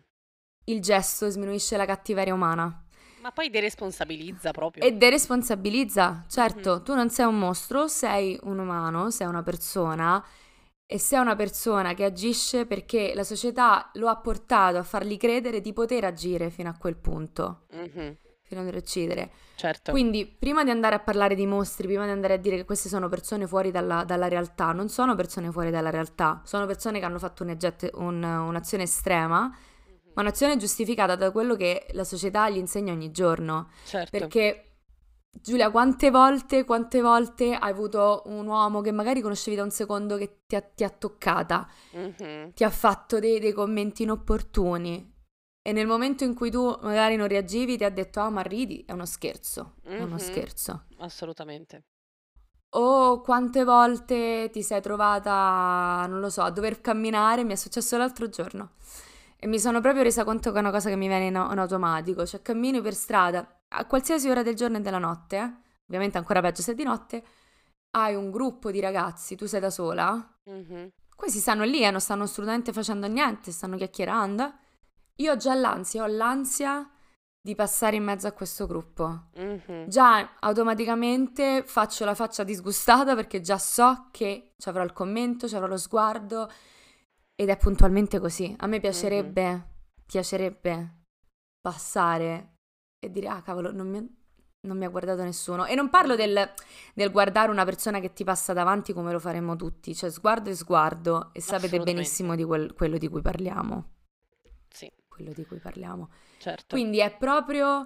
il 0.65 0.82
gesto, 0.82 1.30
sminuisce 1.30 1.77
la 1.77 1.86
cattiveria 1.86 2.34
umana. 2.34 2.84
Ma 3.22 3.32
poi 3.32 3.50
deresponsabilizza 3.50 4.51
proprio. 4.51 4.84
E 4.84 4.94
deresponsabilizza, 4.94 6.25
certo, 6.30 6.75
mm-hmm. 6.75 6.84
tu 6.84 6.94
non 6.94 7.10
sei 7.10 7.25
un 7.25 7.39
mostro, 7.39 7.88
sei 7.88 8.38
un 8.44 8.60
umano, 8.60 9.10
sei 9.10 9.25
una 9.25 9.42
persona 9.42 10.24
e 10.86 11.00
sei 11.00 11.20
una 11.20 11.36
persona 11.36 11.94
che 11.94 12.04
agisce 12.04 12.65
perché 12.65 13.13
la 13.15 13.24
società 13.24 13.89
lo 13.94 14.08
ha 14.08 14.18
portato 14.18 14.77
a 14.77 14.84
fargli 14.84 15.18
credere 15.18 15.62
di 15.62 15.74
poter 15.74 16.04
agire 16.04 16.50
fino 16.50 16.70
a 16.70 16.77
quel 16.77 16.96
punto. 16.96 17.65
Mm-hmm 17.75 18.13
fino 18.46 18.62
ad 18.62 18.74
uccidere. 18.74 19.32
Certo. 19.56 19.92
Quindi, 19.92 20.25
prima 20.25 20.63
di 20.63 20.70
andare 20.70 20.96
a 20.96 21.00
parlare 21.00 21.36
di 21.36 21.46
mostri, 21.46 21.88
prima 21.88 22.06
di 22.06 22.12
andare 22.12 22.36
a 22.36 22.38
dire 22.38 22.56
che 22.56 22.65
queste 22.65 22.89
sono 22.89 23.10
persone 23.10 23.48
fuori 23.48 23.72
dalla, 23.72 24.04
dalla 24.04 24.27
realtà, 24.27 24.72
non 24.72 24.88
sono 24.88 25.15
persone 25.15 25.51
fuori 25.51 25.72
dalla 25.72 25.89
realtà, 25.89 26.42
sono 26.46 26.65
persone 26.65 27.00
che 27.00 27.06
hanno 27.06 27.20
fatto 27.20 27.44
un 27.44 27.56
jet, 27.56 27.89
un, 27.96 28.24
un'azione 28.24 28.84
estrema, 28.84 29.58
ma 30.13 30.22
un'azione 30.22 30.58
giustificata 30.58 31.15
da 31.15 31.32
quello 31.32 31.56
che 31.56 31.88
la 31.92 32.04
società 32.04 32.50
gli 32.50 32.58
insegna 32.58 32.94
ogni 32.94 33.12
giorno. 33.12 33.70
Certo. 33.84 34.18
Perché 34.18 34.64
Giulia, 35.42 35.70
quante 35.70 36.10
volte, 36.10 36.63
quante 36.63 37.01
volte 37.01 37.54
hai 37.54 37.72
avuto 37.72 38.24
un 38.25 38.48
uomo 38.48 38.82
che 38.82 38.92
magari 38.92 39.22
conoscevi 39.22 39.56
da 39.56 39.63
un 39.63 39.70
secondo 39.70 40.18
che 40.18 40.42
ti 40.48 40.56
ha, 40.56 40.62
ti 40.62 40.84
ha 40.84 40.89
toccata, 40.89 41.68
mm-hmm. 41.96 42.50
ti 42.54 42.63
ha 42.63 42.70
fatto 42.70 43.20
dei, 43.20 43.39
dei, 43.39 43.51
commenti 43.51 44.04
inopportuni 44.04 45.13
e 45.62 45.72
nel 45.72 45.88
momento 45.88 46.24
in 46.24 46.34
cui 46.34 46.50
tu 46.50 46.65
magari 46.82 47.15
non 47.15 47.27
reagivi 47.27 47.77
ti 47.77 47.84
ha 47.84 47.89
detto 47.89 48.20
ah 48.22 48.30
ma 48.30 48.42
ridi, 48.42 48.84
è 48.86 48.92
uno 48.92 49.06
scherzo, 49.06 49.75
mm-hmm. 49.88 49.98
è 49.98 50.01
uno 50.01 50.15
mm-hmm. 50.15 50.18
scherzo. 50.18 50.86
Assolutamente. 51.00 51.84
O 52.77 53.22
quante 53.22 53.63
volte 53.63 54.50
ti 54.51 54.62
sei 54.62 54.82
trovata, 54.82 56.06
non 56.08 56.20
lo 56.20 56.30
so, 56.30 56.42
a 56.42 56.50
dover 56.50 56.82
camminare, 56.82 57.44
mi 57.44 57.54
è 57.54 57.56
successo 57.56 57.98
l'altro 57.98 58.27
giorno. 58.30 58.72
E 59.38 59.48
mi 59.48 59.60
sono 59.60 59.80
proprio 59.80 60.04
resa 60.04 60.24
conto 60.24 60.51
che 60.51 60.58
è 60.58 60.60
una 60.60 60.72
cosa 60.72 60.89
che 60.89 60.96
mi 60.96 61.08
viene 61.08 61.27
in, 61.27 61.36
in 61.36 61.58
automatico. 61.58 62.25
Cioè, 62.25 62.42
cammini 62.42 62.82
per 62.82 62.94
strada 62.94 63.48
a 63.69 63.86
qualsiasi 63.86 64.29
ora 64.29 64.43
del 64.43 64.55
giorno 64.55 64.77
e 64.77 64.81
della 64.81 64.98
notte, 64.98 65.38
eh? 65.38 65.53
ovviamente 65.88 66.17
ancora 66.17 66.41
peggio 66.41 66.62
se 66.62 66.72
è 66.74 66.75
di 66.75 66.84
notte, 66.84 67.24
hai 67.95 68.15
un 68.15 68.29
gruppo 68.29 68.72
di 68.72 68.79
ragazzi, 68.79 69.36
tu 69.36 69.45
sei 69.45 69.60
da 69.60 69.69
sola. 69.69 70.38
Mm-hmm. 70.50 70.88
Questi 71.15 71.39
stanno 71.39 71.63
lì 71.63 71.81
e 71.81 71.86
eh, 71.86 71.91
non 71.91 72.01
stanno 72.01 72.24
assolutamente 72.24 72.74
facendo 72.74 73.07
niente, 73.07 73.51
stanno 73.51 73.77
chiacchierando. 73.77 74.53
Io 75.17 75.31
ho 75.31 75.38
già 75.38 75.53
l'ansia, 75.53 76.03
ho 76.03 76.07
l'ansia 76.07 76.89
di 77.41 77.55
passare 77.55 77.95
in 77.95 78.03
mezzo 78.03 78.27
a 78.27 78.34
questo 78.34 78.67
gruppo. 78.67 79.29
Mm-hmm. 79.39 79.88
Già 79.88 80.38
automaticamente 80.39 81.63
faccio 81.65 82.03
la 82.03 82.15
faccia 82.15 82.43
disgustata 82.43 83.15
perché 83.15 83.39
già 83.39 83.57
so 83.57 84.10
che 84.12 84.53
ci 84.57 84.67
avrò 84.67 84.84
il 84.84 84.91
commento, 84.91 85.48
ci 85.48 85.55
avrò 85.55 85.67
lo 85.67 85.77
sguardo 85.77 86.51
ed 87.34 87.50
è 87.50 87.57
puntualmente 87.57 88.19
così. 88.19 88.53
A 88.60 88.67
me 88.67 88.79
piacerebbe, 88.79 89.48
mm-hmm. 89.48 89.62
piacerebbe 90.05 91.03
passare 91.62 92.54
e 93.05 93.12
dire, 93.12 93.27
ah 93.27 93.41
cavolo, 93.41 93.71
non 93.71 93.89
mi, 93.89 94.07
non 94.62 94.77
mi 94.77 94.85
ha 94.85 94.89
guardato 94.89 95.24
nessuno. 95.24 95.65
E 95.65 95.75
non 95.75 95.89
parlo 95.89 96.15
del, 96.15 96.53
del, 96.93 97.12
guardare 97.12 97.51
una 97.51 97.65
persona 97.65 98.00
che 98.00 98.13
ti 98.13 98.24
passa 98.24 98.53
davanti 98.53 98.93
come 98.93 99.12
lo 99.12 99.19
faremmo 99.19 99.55
tutti, 99.55 99.95
cioè 99.95 100.09
sguardo 100.09 100.50
e 100.50 100.55
sguardo 100.55 101.29
e 101.33 101.41
sapete 101.41 101.79
benissimo 101.79 102.35
di 102.35 102.43
quel, 102.43 102.74
quello 102.74 102.97
di 102.97 103.07
cui 103.07 103.21
parliamo. 103.21 103.91
Sì. 104.69 104.91
Quello 105.07 105.31
di 105.33 105.45
cui 105.45 105.59
parliamo. 105.59 106.09
Certo. 106.39 106.75
Quindi 106.75 107.00
è 107.00 107.15
proprio 107.15 107.85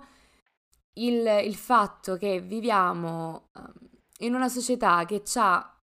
il, 0.93 1.41
il 1.43 1.55
fatto 1.55 2.17
che 2.17 2.41
viviamo 2.41 3.49
um, 3.53 3.71
in 4.19 4.33
una 4.33 4.49
società 4.49 5.05
che 5.05 5.23
ha 5.35 5.78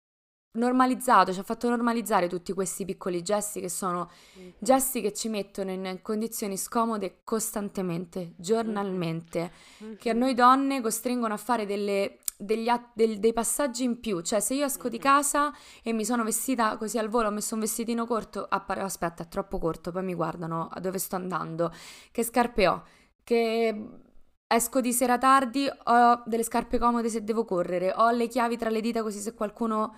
normalizzato, 0.56 1.32
ci 1.32 1.38
ha 1.38 1.42
fatto 1.42 1.68
normalizzare 1.68 2.28
tutti 2.28 2.52
questi 2.52 2.84
piccoli 2.84 3.22
gesti 3.22 3.60
che 3.60 3.68
sono 3.68 4.10
mm-hmm. 4.38 4.50
gesti 4.58 5.00
che 5.00 5.12
ci 5.12 5.28
mettono 5.28 5.70
in 5.70 6.00
condizioni 6.02 6.56
scomode 6.56 7.20
costantemente, 7.24 8.32
giornalmente, 8.36 9.52
mm-hmm. 9.82 9.94
che 9.96 10.10
a 10.10 10.14
noi 10.14 10.34
donne 10.34 10.80
costringono 10.80 11.34
a 11.34 11.36
fare 11.36 11.66
delle, 11.66 12.18
degli, 12.36 12.68
del, 12.94 13.18
dei 13.18 13.32
passaggi 13.32 13.84
in 13.84 14.00
più. 14.00 14.20
Cioè, 14.20 14.40
se 14.40 14.54
io 14.54 14.64
esco 14.64 14.88
di 14.88 14.98
casa 14.98 15.52
e 15.82 15.92
mi 15.92 16.04
sono 16.04 16.24
vestita 16.24 16.76
così 16.76 16.98
al 16.98 17.08
volo, 17.08 17.28
ho 17.28 17.32
messo 17.32 17.54
un 17.54 17.60
vestitino 17.60 18.06
corto, 18.06 18.46
appare, 18.48 18.80
aspetta, 18.80 19.22
è 19.22 19.28
troppo 19.28 19.58
corto, 19.58 19.92
poi 19.92 20.02
mi 20.02 20.14
guardano 20.14 20.68
a 20.70 20.80
dove 20.80 20.98
sto 20.98 21.16
andando, 21.16 21.72
che 22.10 22.24
scarpe 22.24 22.66
ho, 22.66 22.84
che 23.22 24.04
Esco 24.48 24.80
di 24.80 24.92
sera 24.92 25.18
tardi, 25.18 25.68
ho 25.68 26.22
delle 26.24 26.44
scarpe 26.44 26.78
comode 26.78 27.08
se 27.08 27.24
devo 27.24 27.44
correre, 27.44 27.92
ho 27.96 28.10
le 28.10 28.28
chiavi 28.28 28.56
tra 28.56 28.70
le 28.70 28.80
dita 28.80 29.02
così 29.02 29.18
se 29.18 29.34
qualcuno 29.34 29.96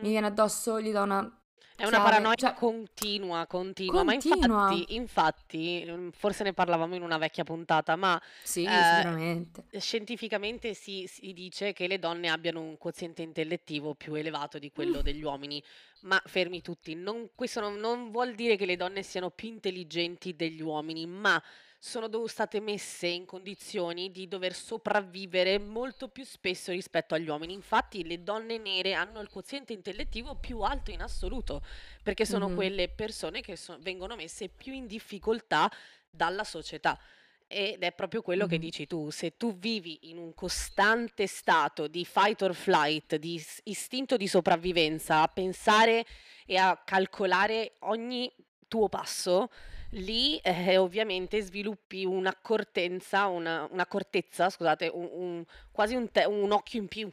mi 0.00 0.10
viene 0.10 0.26
addosso, 0.26 0.80
gli 0.80 0.92
do 0.92 1.02
una... 1.02 1.32
È 1.78 1.86
una 1.86 2.02
paranoia 2.02 2.34
cioè, 2.34 2.54
continua, 2.54 3.46
continua, 3.46 4.02
continua, 4.02 4.02
ma 4.02 4.72
infatti, 4.72 4.94
infatti, 4.96 5.84
mm, 5.88 6.08
forse 6.08 6.42
ne 6.42 6.52
parlavamo 6.52 6.96
in 6.96 7.02
una 7.02 7.18
vecchia 7.18 7.44
puntata, 7.44 7.94
ma 7.94 8.20
sì, 8.42 8.64
eh, 8.64 8.68
sicuramente. 8.68 9.64
scientificamente 9.78 10.74
si, 10.74 11.06
si, 11.06 11.32
dice 11.32 11.72
che 11.72 11.86
le 11.86 12.00
donne 12.00 12.30
abbiano 12.30 12.60
un 12.60 12.76
quoziente 12.78 13.22
intellettivo 13.22 13.94
più 13.94 14.14
elevato 14.14 14.58
di 14.58 14.72
quello 14.72 14.98
mm. 14.98 15.02
degli 15.02 15.22
uomini, 15.22 15.62
ma 16.00 16.20
fermi 16.26 16.62
tutti, 16.62 16.96
non, 16.96 17.30
questo 17.36 17.60
non, 17.60 17.76
non 17.76 18.10
vuol 18.10 18.34
dire 18.34 18.56
che 18.56 18.66
le 18.66 18.74
donne 18.74 19.04
siano 19.04 19.30
più 19.30 19.46
intelligenti 19.46 20.34
degli 20.34 20.60
uomini, 20.60 21.06
ma 21.06 21.40
sono 21.78 22.08
do- 22.08 22.26
state 22.26 22.60
messe 22.60 23.06
in 23.06 23.24
condizioni 23.24 24.10
di 24.10 24.26
dover 24.26 24.52
sopravvivere 24.52 25.58
molto 25.58 26.08
più 26.08 26.24
spesso 26.24 26.72
rispetto 26.72 27.14
agli 27.14 27.28
uomini. 27.28 27.52
Infatti 27.52 28.04
le 28.04 28.22
donne 28.22 28.58
nere 28.58 28.94
hanno 28.94 29.20
il 29.20 29.28
quoziente 29.28 29.72
intellettivo 29.72 30.34
più 30.34 30.60
alto 30.60 30.90
in 30.90 31.00
assoluto, 31.02 31.62
perché 32.02 32.26
sono 32.26 32.46
mm-hmm. 32.46 32.56
quelle 32.56 32.88
persone 32.88 33.40
che 33.40 33.56
so- 33.56 33.78
vengono 33.80 34.16
messe 34.16 34.48
più 34.48 34.72
in 34.72 34.86
difficoltà 34.86 35.70
dalla 36.10 36.44
società. 36.44 36.98
Ed 37.46 37.82
è 37.82 37.92
proprio 37.92 38.22
quello 38.22 38.42
mm-hmm. 38.42 38.50
che 38.50 38.58
dici 38.58 38.86
tu, 38.86 39.10
se 39.10 39.36
tu 39.36 39.56
vivi 39.56 40.10
in 40.10 40.18
un 40.18 40.34
costante 40.34 41.26
stato 41.26 41.86
di 41.86 42.04
fight 42.04 42.42
or 42.42 42.54
flight, 42.54 43.16
di 43.16 43.42
istinto 43.64 44.16
di 44.16 44.26
sopravvivenza, 44.26 45.22
a 45.22 45.28
pensare 45.28 46.04
e 46.44 46.56
a 46.56 46.76
calcolare 46.84 47.76
ogni 47.80 48.30
tuo 48.66 48.88
passo, 48.88 49.48
lì 49.90 50.36
eh, 50.38 50.76
ovviamente 50.76 51.40
sviluppi 51.40 52.04
un'accortenza, 52.04 53.26
una, 53.26 53.68
un'accortezza, 53.70 54.50
scusate, 54.50 54.90
un, 54.92 55.08
un, 55.12 55.44
quasi 55.70 55.94
un, 55.94 56.10
te- 56.10 56.24
un 56.24 56.50
occhio 56.52 56.80
in 56.80 56.88
più 56.88 57.10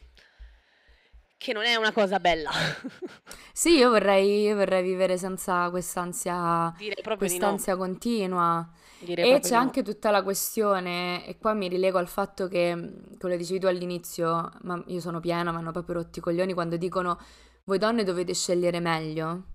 che 1.38 1.54
non 1.54 1.64
è 1.64 1.76
una 1.76 1.92
cosa 1.92 2.20
bella. 2.20 2.50
sì, 3.54 3.78
io 3.78 3.90
vorrei, 3.90 4.42
io 4.42 4.56
vorrei 4.56 4.84
vivere 4.84 5.18
senza 5.18 5.70
quest'ansia, 5.70 6.74
quest'ansia 7.18 7.74
no. 7.74 7.80
continua. 7.80 8.70
Direi 9.00 9.34
e 9.34 9.40
c'è 9.40 9.56
no. 9.56 9.60
anche 9.60 9.84
tutta 9.84 10.10
la 10.10 10.24
questione, 10.24 11.26
e 11.28 11.38
qua 11.38 11.54
mi 11.54 11.68
rilego 11.68 11.98
al 11.98 12.08
fatto 12.08 12.48
che, 12.48 12.94
come 13.20 13.38
dicevi 13.38 13.60
tu 13.60 13.68
all'inizio, 13.68 14.52
ma 14.62 14.82
io 14.88 15.00
sono 15.00 15.20
piena, 15.20 15.52
mi 15.52 15.58
hanno 15.58 15.72
proprio 15.72 15.96
rotti 15.96 16.20
i 16.20 16.22
coglioni 16.22 16.54
quando 16.54 16.78
dicono 16.78 17.20
voi 17.66 17.80
donne 17.80 18.04
dovete 18.04 18.34
scegliere 18.34 18.80
meglio 18.80 19.55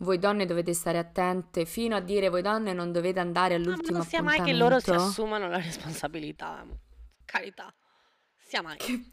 voi 0.00 0.18
donne 0.18 0.46
dovete 0.46 0.72
stare 0.72 0.98
attente, 0.98 1.64
fino 1.64 1.96
a 1.96 2.00
dire 2.00 2.28
voi 2.28 2.42
donne 2.42 2.72
non 2.72 2.92
dovete 2.92 3.20
andare 3.20 3.54
all'ultimo 3.54 3.98
no, 3.98 4.02
appuntamento. 4.02 4.22
Non 4.22 4.36
sia 4.36 4.44
mai 4.44 4.52
che 4.52 4.58
loro 4.58 4.80
si 4.80 4.90
assumano 4.90 5.48
la 5.48 5.58
responsabilità, 5.58 6.66
carità, 7.24 7.72
sia 8.46 8.62
mai. 8.62 8.76
Che, 8.78 9.04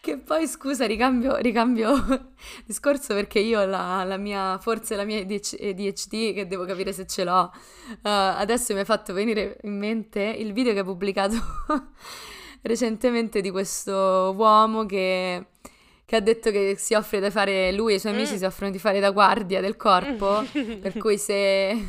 che 0.00 0.18
poi, 0.18 0.46
scusa, 0.46 0.86
ricambio, 0.86 1.36
ricambio 1.36 2.32
discorso 2.66 3.14
perché 3.14 3.38
io 3.38 3.64
la, 3.64 4.04
la 4.04 4.16
mia, 4.16 4.58
forse 4.58 4.94
la 4.94 5.04
mia 5.04 5.20
ADHD, 5.20 6.34
che 6.34 6.46
devo 6.46 6.64
capire 6.64 6.92
se 6.92 7.06
ce 7.06 7.24
l'ho, 7.24 7.50
uh, 7.88 7.98
adesso 8.02 8.74
mi 8.74 8.80
ha 8.80 8.84
fatto 8.84 9.12
venire 9.14 9.58
in 9.62 9.78
mente 9.78 10.20
il 10.20 10.52
video 10.52 10.74
che 10.74 10.80
ha 10.80 10.84
pubblicato 10.84 11.36
recentemente 12.62 13.40
di 13.40 13.50
questo 13.50 14.34
uomo 14.36 14.84
che 14.84 15.46
che 16.10 16.16
ha 16.16 16.20
detto 16.20 16.50
che 16.50 16.74
si 16.76 16.94
offre 16.94 17.20
da 17.20 17.30
fare, 17.30 17.70
lui 17.70 17.92
e 17.92 17.96
i 17.96 18.00
suoi 18.00 18.14
amici 18.14 18.34
mm. 18.34 18.38
si 18.38 18.44
offrono 18.44 18.72
di 18.72 18.80
fare 18.80 18.98
da 18.98 19.12
guardia 19.12 19.60
del 19.60 19.76
corpo, 19.76 20.42
per 20.82 20.98
cui 20.98 21.16
se, 21.16 21.86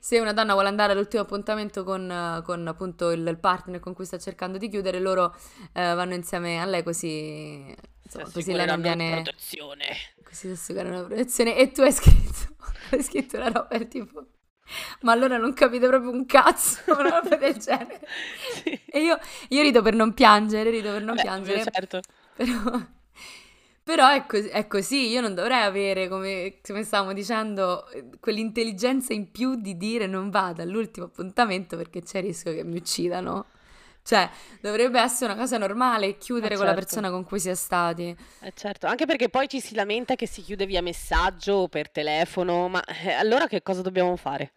se, 0.00 0.18
una 0.18 0.32
donna 0.32 0.54
vuole 0.54 0.66
andare 0.66 0.90
all'ultimo 0.90 1.22
appuntamento 1.22 1.84
con, 1.84 2.42
con 2.44 2.66
appunto 2.66 3.12
il, 3.12 3.24
il, 3.24 3.38
partner 3.38 3.78
con 3.78 3.94
cui 3.94 4.06
sta 4.06 4.18
cercando 4.18 4.58
di 4.58 4.68
chiudere, 4.68 4.98
loro 4.98 5.36
eh, 5.72 5.94
vanno 5.94 6.14
insieme 6.14 6.60
a 6.60 6.64
lei 6.64 6.82
così, 6.82 7.72
insomma, 8.02 8.28
così 8.28 8.52
lei 8.54 8.66
non 8.66 8.80
viene... 8.80 9.22
protezione. 9.22 9.86
Così 10.24 10.48
si 10.48 10.54
assicurano 10.54 10.96
la 10.96 11.04
protezione. 11.04 11.56
E 11.56 11.70
tu 11.70 11.82
hai 11.82 11.92
scritto, 11.92 12.56
hai 12.90 13.02
scritto 13.04 13.36
una 13.36 13.50
roba 13.50 13.78
tipo... 13.84 14.26
Ma 15.02 15.12
allora 15.12 15.36
non 15.36 15.52
capite 15.52 15.86
proprio 15.86 16.10
un 16.10 16.26
cazzo, 16.26 16.80
una 16.98 17.20
roba 17.20 17.36
del 17.36 17.54
genere. 17.54 18.00
Sì. 18.64 18.80
E 18.84 19.00
io, 19.00 19.16
io, 19.50 19.62
rido 19.62 19.80
per 19.80 19.94
non 19.94 20.12
piangere, 20.12 20.70
rido 20.70 20.90
per 20.90 21.04
non 21.04 21.14
Beh, 21.14 21.22
piangere. 21.22 21.62
Certo. 21.70 22.00
Però 22.34 23.00
però 23.82 24.10
è, 24.10 24.26
cos- 24.26 24.48
è, 24.48 24.66
così, 24.66 25.08
io 25.08 25.20
non 25.20 25.34
dovrei 25.34 25.62
avere, 25.62 26.08
come, 26.08 26.58
come, 26.62 26.84
stavamo 26.84 27.12
dicendo, 27.12 27.88
quell'intelligenza 28.20 29.12
in 29.12 29.30
più 29.30 29.56
di 29.56 29.76
dire 29.76 30.06
non 30.06 30.30
vado 30.30 30.62
all'ultimo 30.62 31.06
appuntamento 31.06 31.76
perché 31.76 32.02
c'è 32.02 32.18
il 32.18 32.24
rischio 32.24 32.54
che 32.54 32.64
mi 32.64 32.76
uccidano. 32.76 33.46
Cioè, 34.04 34.28
dovrebbe 34.60 35.00
essere 35.00 35.32
una 35.32 35.40
cosa 35.40 35.58
normale 35.58 36.18
chiudere 36.18 36.54
Eh 36.54 36.56
con 36.56 36.66
la 36.66 36.72
certo. 36.72 36.86
persona 36.86 37.10
con 37.10 37.24
cui 37.24 37.38
si 37.38 37.48
è 37.48 37.54
stati. 37.54 38.16
Eh 38.40 38.52
certo, 38.54 38.86
anche 38.86 39.06
perché 39.06 39.28
poi 39.28 39.48
ci 39.48 39.60
si 39.60 39.74
lamenta 39.74 40.16
che 40.16 40.26
si 40.26 40.42
chiude 40.42 40.66
via 40.66 40.82
messaggio 40.82 41.54
o 41.54 41.68
per 41.68 41.90
telefono, 41.90 42.68
ma 42.68 42.82
eh, 42.84 43.12
allora 43.12 43.46
che 43.46 43.62
cosa 43.62 43.82
dobbiamo 43.82 44.16
fare? 44.16 44.52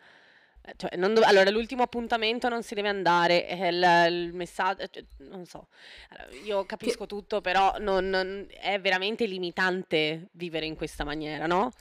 Eh, 0.65 0.73
Cioè, 0.77 0.97
do- 0.97 1.21
allora, 1.23 1.49
l'ultimo 1.51 1.83
appuntamento 1.83 2.49
non 2.49 2.63
si 2.63 2.73
deve 2.75 2.89
andare, 2.89 3.47
eh, 3.47 3.67
il, 3.69 3.83
il 4.27 4.33
messaggio, 4.33 4.87
cioè, 4.87 5.05
non 5.19 5.45
so, 5.45 5.67
Allora, 6.09 6.31
io 6.33 6.65
Che... 6.65 6.65
capisco 6.65 7.05
tutto, 7.05 7.41
però 7.41 7.75
non- 7.79 8.09
non- 8.09 8.47
è 8.49 8.79
veramente 8.79 9.25
limitante 9.25 10.29
vivere 10.33 10.65
in 10.65 10.75
questa 10.75 11.03
maniera, 11.03 11.45
no? 11.47 11.71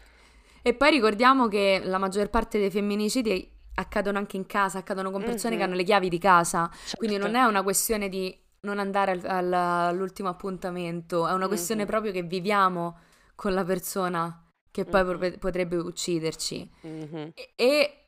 E 0.62 0.74
poi 0.74 0.90
ricordiamo 0.90 1.46
che 1.48 1.80
la 1.84 1.98
maggior 1.98 2.30
parte 2.30 2.58
dei 2.58 2.70
femminicidi 2.70 3.50
accadono 3.74 4.18
anche 4.18 4.36
in 4.36 4.46
casa, 4.46 4.78
accadono 4.78 5.10
con 5.10 5.22
persone 5.22 5.56
che 5.56 5.62
Mhm, 5.62 5.64
hanno 5.64 5.74
le 5.74 5.82
chiavi 5.84 6.08
di 6.08 6.18
casa, 6.18 6.70
quindi 6.96 7.16
non 7.18 7.34
certo. 7.34 7.36
è 7.36 7.44
una 7.44 7.62
questione 7.62 8.08
di 8.08 8.34
non 8.60 8.78
andare 8.78 9.12
al- 9.12 9.24
al- 9.26 9.52
all'ultimo 9.52 10.28
appuntamento, 10.30 11.26
è 11.28 11.32
una 11.32 11.48
questione 11.48 11.84
Mhm, 11.84 11.86
proprio 11.86 12.12
che 12.12 12.22
viviamo 12.22 12.98
con 13.34 13.52
la 13.52 13.64
persona 13.64 14.42
che 14.70 14.86
poi 14.86 15.04
mhm, 15.04 15.38
potrebbe 15.38 15.76
ucciderci. 15.76 16.70
mhm. 16.82 17.34
E, 17.34 17.52
e- 17.56 18.03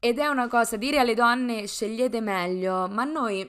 ed 0.00 0.18
è 0.18 0.26
una 0.26 0.48
cosa, 0.48 0.76
dire 0.76 0.98
alle 0.98 1.14
donne 1.14 1.66
scegliete 1.66 2.20
meglio, 2.20 2.88
ma 2.88 3.04
noi, 3.04 3.48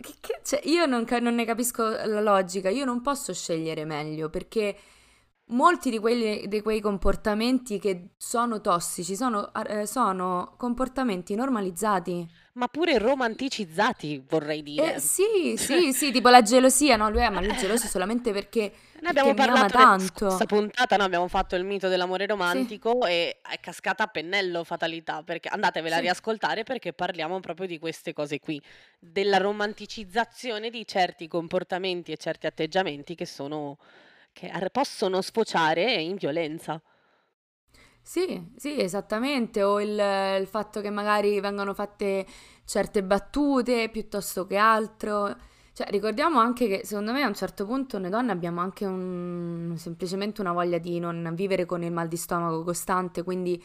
che- 0.00 0.14
che- 0.20 0.40
cioè, 0.44 0.60
io 0.64 0.86
non, 0.86 1.04
non 1.20 1.34
ne 1.34 1.44
capisco 1.44 1.88
la 1.88 2.20
logica, 2.20 2.68
io 2.70 2.84
non 2.84 3.00
posso 3.02 3.32
scegliere 3.32 3.84
meglio 3.84 4.28
perché 4.30 4.76
molti 5.46 5.90
di, 5.90 5.98
quelli- 5.98 6.46
di 6.48 6.60
quei 6.62 6.80
comportamenti 6.80 7.78
che 7.78 8.10
sono 8.16 8.60
tossici 8.60 9.16
sono, 9.16 9.52
eh, 9.54 9.86
sono 9.86 10.54
comportamenti 10.56 11.34
normalizzati. 11.34 12.28
Ma 12.54 12.66
pure 12.66 12.98
romanticizzati, 12.98 14.18
vorrei 14.28 14.62
Eh, 14.78 14.94
dire. 14.94 15.00
sì, 15.00 15.56
sì, 15.56 15.92
sì, 15.94 16.12
tipo 16.12 16.28
la 16.28 16.42
gelosia, 16.42 16.96
no? 16.96 17.08
Lui 17.08 17.20
è, 17.22 17.30
ma 17.30 17.40
lui 17.40 17.50
è 17.50 17.54
geloso 17.54 17.86
solamente 17.86 18.32
perché, 18.32 18.70
Ne 19.00 19.08
perché 19.08 19.32
abbiamo 19.32 19.32
mi 19.32 19.46
ama 19.46 19.70
tanto. 19.70 20.44
scorsa 20.44 20.46
puntata, 20.46 20.96
no? 20.96 21.04
Abbiamo 21.04 21.28
fatto 21.28 21.54
il 21.56 21.64
mito 21.64 21.88
dell'amore 21.88 22.26
Sì, 22.40 22.66
romantico 22.66 23.04
e 23.06 23.40
è 23.42 23.60
cascata 23.60 24.04
a 24.04 24.06
pennello 24.06 24.64
fatalità, 24.64 25.22
perché 25.22 25.48
andatevela 25.48 25.96
a 25.96 25.98
sì. 25.98 26.00
riascoltare 26.00 26.62
perché 26.64 26.92
parliamo 26.92 27.38
proprio 27.40 27.66
di 27.66 27.78
queste 27.78 28.12
cose 28.12 28.40
qui, 28.40 28.60
della 28.98 29.36
romanticizzazione 29.38 30.70
di 30.70 30.86
certi 30.86 31.28
comportamenti 31.28 32.12
e 32.12 32.16
certi 32.16 32.46
atteggiamenti 32.46 33.14
che 33.14 33.26
sono, 33.26 33.76
che 34.36 34.52
possono 34.70 35.22
sfociare 35.22 35.94
in 35.94 36.16
violenza. 36.16 36.78
Sì, 38.02 38.52
sì, 38.56 38.78
esattamente. 38.78 39.62
O 39.62 39.80
il, 39.80 39.98
il 40.40 40.46
fatto 40.46 40.80
che 40.82 40.90
magari 40.90 41.40
vengano 41.40 41.72
fatte 41.72 42.26
certe 42.64 43.02
battute 43.02 43.88
piuttosto 43.88 44.46
che 44.46 44.56
altro. 44.56 45.34
Cioè, 45.72 45.88
ricordiamo 45.90 46.38
anche 46.38 46.68
che 46.68 46.84
secondo 46.84 47.12
me 47.12 47.22
a 47.22 47.26
un 47.28 47.34
certo 47.34 47.64
punto 47.66 47.98
noi 47.98 48.10
donne 48.10 48.32
abbiamo 48.32 48.60
anche 48.60 48.84
un, 48.84 49.74
semplicemente 49.76 50.40
una 50.42 50.52
voglia 50.52 50.78
di 50.78 50.98
non 50.98 51.32
vivere 51.34 51.64
con 51.66 51.82
il 51.82 51.92
mal 51.92 52.08
di 52.08 52.16
stomaco 52.16 52.62
costante, 52.62 53.22
quindi 53.22 53.62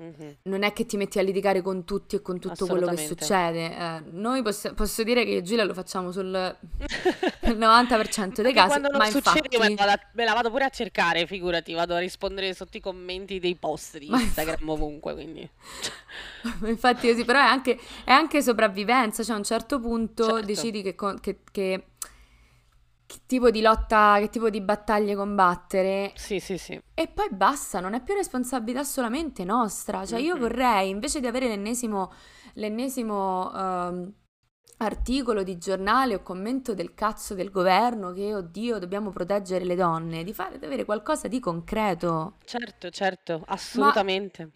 Mhm, 0.00 0.36
non 0.44 0.62
è 0.62 0.72
che 0.72 0.86
ti 0.86 0.96
metti 0.96 1.18
a 1.18 1.22
litigare 1.22 1.60
con 1.60 1.84
tutti 1.84 2.16
e 2.16 2.22
con 2.22 2.38
tutto 2.38 2.66
quello 2.66 2.86
che 2.86 3.06
succede. 3.06 3.76
Eh, 3.76 4.02
noi 4.12 4.40
posso, 4.42 4.72
posso 4.72 5.02
dire 5.02 5.24
che 5.24 5.32
io 5.32 5.38
e 5.38 5.42
Giulia 5.42 5.64
lo 5.64 5.74
facciamo 5.74 6.10
sul 6.10 6.26
nel 6.32 7.58
90% 7.58 8.40
dei 8.40 8.54
casi, 8.54 8.68
quando 8.68 8.88
non 8.88 8.96
ma 8.96 9.10
succede 9.10 9.48
io 9.50 9.58
me 9.58 9.66
la, 9.66 9.70
infatti, 9.70 10.06
me 10.14 10.24
la 10.24 10.32
vado 10.32 10.50
pure 10.50 10.64
a 10.64 10.70
cercare, 10.70 11.26
figurati, 11.26 11.74
vado 11.74 11.94
a 11.94 11.98
rispondere 11.98 12.54
sotto 12.54 12.78
i 12.78 12.80
commenti 12.80 13.38
dei 13.38 13.56
post 13.56 13.98
di 13.98 14.08
Instagram 14.10 14.70
ovunque, 14.70 15.12
quindi 15.12 15.46
Infatti 16.64 17.08
così, 17.08 17.24
però 17.26 17.40
è 17.40 17.44
anche, 17.44 17.78
è 18.04 18.10
anche 18.10 18.40
sopravvivenza, 18.40 19.22
cioè 19.22 19.34
a 19.34 19.38
un 19.38 19.44
certo 19.44 19.80
punto 19.80 20.24
certo. 20.24 20.46
decidi 20.46 20.80
che, 20.82 20.94
che- 21.20 21.40
che- 21.52 21.84
che 23.10 23.20
tipo 23.26 23.50
di 23.50 23.60
lotta, 23.60 24.16
che 24.20 24.28
tipo 24.30 24.50
di 24.50 24.60
battaglie 24.60 25.16
combattere 25.16 26.12
Sì, 26.14 26.38
sì, 26.38 26.56
sì. 26.58 26.80
e 26.94 27.08
poi 27.08 27.28
basta, 27.32 27.80
non 27.80 27.94
è 27.94 28.02
più 28.02 28.14
responsabilità 28.14 28.84
solamente 28.84 29.44
nostra, 29.44 30.04
cioè 30.06 30.20
io 30.20 30.36
Mhm. 30.36 30.40
vorrei 30.40 30.90
invece 30.90 31.18
di 31.20 31.26
avere 31.26 31.48
l'ennesimo, 31.48 32.12
l'ennesimo 32.54 33.52
ehm, 33.54 34.12
articolo 34.78 35.42
di 35.42 35.58
giornale 35.58 36.14
o 36.14 36.22
commento 36.22 36.74
del 36.74 36.94
cazzo 36.94 37.34
del 37.34 37.50
governo 37.50 38.12
che 38.12 38.34
oddio 38.34 38.78
dobbiamo 38.78 39.10
proteggere 39.10 39.64
le 39.64 39.74
donne, 39.76 40.24
di 40.24 40.32
fare, 40.34 40.58
di 40.58 40.64
avere 40.64 40.84
qualcosa 40.84 41.26
di 41.28 41.40
concreto. 41.40 42.36
Certo, 42.44 42.90
certo, 42.90 43.42
Ma 43.72 43.90
assolutamente. 43.90 44.50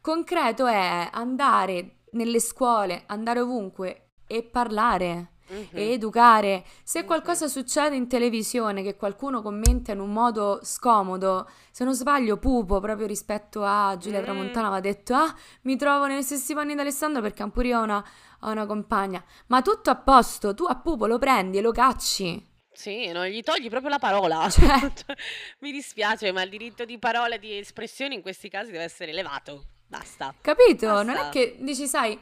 concreto 0.00 0.66
è 0.66 1.08
andare 1.12 2.00
nelle 2.12 2.40
scuole, 2.40 3.04
andare 3.06 3.40
ovunque 3.40 4.10
e 4.26 4.42
parlare 4.42 5.32
e 5.72 5.84
Mhm, 5.86 5.92
educare. 5.92 6.64
Se 6.82 7.00
mhm. 7.00 7.06
qualcosa 7.06 7.48
succede 7.48 7.96
in 7.96 8.08
televisione 8.08 8.82
che 8.82 8.96
qualcuno 8.96 9.42
commenta 9.42 9.92
in 9.92 10.00
un 10.00 10.12
modo 10.12 10.60
scomodo, 10.62 11.48
se 11.70 11.84
non 11.84 11.94
sbaglio, 11.94 12.36
Pupo, 12.38 12.80
proprio 12.80 13.06
rispetto 13.06 13.62
a 13.64 13.96
Giulia 13.98 14.20
Mm, 14.20 14.24
Tramontana, 14.24 14.66
aveva 14.66 14.80
detto: 14.80 15.14
Ah, 15.14 15.34
mi 15.62 15.76
trovo 15.76 16.06
nei 16.06 16.22
stessi 16.22 16.54
panni 16.54 16.74
di 16.74 16.80
Alessandro 16.80 17.20
perché 17.22 17.42
io 17.42 17.78
ho 17.78 17.82
una, 17.82 18.04
ho 18.40 18.50
una 18.50 18.66
compagna. 18.66 19.22
Ma 19.46 19.62
tutto 19.62 19.90
a 19.90 19.96
posto, 19.96 20.54
tu 20.54 20.64
a 20.64 20.76
Pupo 20.76 21.06
lo 21.06 21.18
prendi 21.18 21.58
e 21.58 21.60
lo 21.60 21.72
cacci. 21.72 22.52
Sì, 22.76 23.06
non 23.12 23.26
gli 23.26 23.40
togli 23.42 23.68
proprio 23.68 23.90
la 23.90 23.98
parola. 24.00 24.48
Cioè, 24.50 24.90
Mi 25.60 25.70
dispiace, 25.70 26.32
ma 26.32 26.42
il 26.42 26.50
diritto 26.50 26.84
di 26.84 26.98
parola 26.98 27.36
e 27.36 27.38
di 27.38 27.56
espressione 27.58 28.14
in 28.14 28.20
questi 28.22 28.48
casi 28.48 28.72
deve 28.72 28.84
essere 28.84 29.12
elevato. 29.12 29.66
Basta, 29.86 30.34
capito? 30.40 30.88
Non 30.88 31.10
è 31.10 31.14
basta. 31.14 31.28
che 31.30 31.56
dici, 31.60 31.86
sai. 31.86 32.18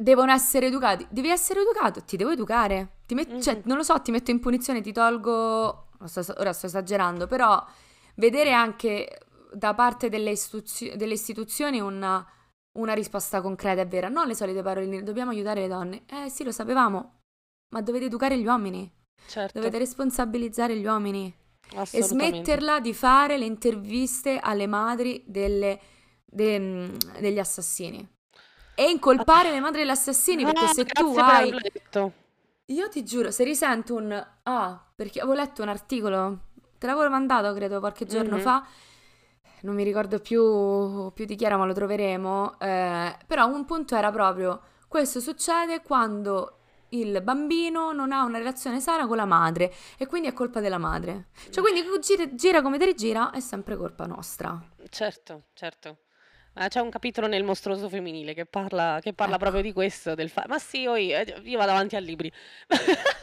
Devono 0.00 0.32
essere 0.32 0.66
educati. 0.66 1.06
Devi 1.10 1.28
essere 1.28 1.60
educato, 1.60 2.02
ti 2.04 2.16
devo 2.16 2.30
educare. 2.30 3.00
Ti 3.06 3.14
met- 3.14 3.38
cioè, 3.40 3.56
Mhm, 3.56 3.62
non 3.66 3.76
lo 3.76 3.82
so, 3.82 4.00
ti 4.00 4.10
metto 4.10 4.30
in 4.30 4.40
punizione, 4.40 4.80
ti 4.80 4.92
tolgo. 4.92 5.88
sto- 6.06 6.34
ora 6.38 6.54
sto 6.54 6.64
esagerando, 6.64 7.26
però 7.26 7.62
vedere 8.14 8.52
anche 8.52 9.18
da 9.52 9.74
parte 9.74 10.08
delle, 10.08 10.30
istituzio- 10.30 10.96
delle 10.96 11.12
istituzioni 11.12 11.80
una, 11.80 12.26
una 12.78 12.94
risposta 12.94 13.42
concreta 13.42 13.82
e 13.82 13.86
vera, 13.86 14.08
non 14.08 14.26
le 14.26 14.34
solite 14.34 14.62
paroline. 14.62 15.02
Dobbiamo 15.02 15.32
aiutare 15.32 15.60
le 15.60 15.68
donne. 15.68 16.02
Eh 16.06 16.30
sì, 16.30 16.44
lo 16.44 16.52
sapevamo, 16.52 17.18
ma 17.74 17.82
dovete 17.82 18.06
educare 18.06 18.38
gli 18.38 18.46
uomini, 18.46 18.90
Certo, 19.26 19.58
dovete 19.58 19.76
responsabilizzare 19.76 20.74
gli 20.78 20.86
uomini 20.86 21.26
e 21.92 22.02
smetterla 22.02 22.80
di 22.80 22.94
fare 22.94 23.36
le 23.36 23.44
interviste 23.44 24.38
alle 24.38 24.66
madri 24.66 25.22
delle- 25.26 25.78
de- 26.24 26.90
degli 27.20 27.38
assassini 27.38 28.08
e 28.80 28.90
incolpare 28.90 29.50
le 29.50 29.60
madri 29.60 29.80
degli 29.80 29.90
assassini 29.90 30.44
perché 30.44 30.64
Ah, 30.64 30.68
se 30.68 30.84
tu 30.86 31.14
hai 31.18 31.54
io 32.66 32.88
ti 32.88 33.04
giuro 33.04 33.30
se 33.30 33.44
risento 33.44 33.94
un 33.94 34.26
ah 34.44 34.84
perché 34.94 35.20
avevo 35.20 35.34
letto 35.34 35.62
un 35.62 35.68
articolo 35.68 36.38
te 36.78 36.86
l'avevo 36.86 37.10
mandato 37.10 37.52
credo 37.52 37.78
qualche 37.80 38.06
giorno 38.06 38.36
Mhm, 38.36 38.42
fa. 38.42 38.66
Non 39.62 39.74
mi 39.74 39.84
ricordo 39.84 40.20
più, 40.20 41.12
più 41.12 41.26
di 41.26 41.36
chi 41.36 41.44
era 41.44 41.58
ma 41.58 41.66
lo 41.66 41.74
troveremo. 41.74 42.58
Eh, 42.58 43.16
però 43.26 43.46
un 43.46 43.66
punto 43.66 43.94
era 43.94 44.10
proprio 44.10 44.58
questo 44.88 45.20
succede 45.20 45.82
quando 45.82 46.56
il 46.90 47.20
bambino 47.22 47.92
non 47.92 48.10
ha 48.12 48.24
una 48.24 48.38
relazione 48.38 48.80
sana 48.80 49.06
con 49.06 49.16
la 49.18 49.26
madre 49.26 49.70
e 49.98 50.06
quindi 50.06 50.28
è 50.28 50.32
colpa 50.32 50.60
della 50.60 50.78
madre. 50.78 51.26
Cioè 51.50 51.62
quindi 51.62 51.82
gira, 52.00 52.34
gira 52.34 52.62
come 52.62 52.78
te 52.78 52.86
rigira 52.86 53.30
è 53.30 53.40
sempre 53.40 53.76
colpa 53.76 54.06
nostra. 54.06 54.58
Certo, 54.88 55.44
certo. 55.52 55.98
Eh, 56.52 56.68
c'è 56.68 56.80
un 56.80 56.90
capitolo 56.90 57.26
nel 57.28 57.44
Mostruoso 57.44 57.88
Femminile 57.88 58.34
che 58.34 58.44
parla, 58.44 58.98
che 59.00 59.12
parla 59.12 59.34
ecco 59.34 59.42
proprio 59.44 59.62
di 59.62 59.72
questo, 59.72 60.14
del 60.14 60.28
fa- 60.28 60.44
Ma 60.48 60.58
sì, 60.58 60.80
io, 60.80 60.96
io 60.96 61.58
vado 61.58 61.70
avanti 61.70 61.96
a 61.96 62.00
libri. 62.00 62.30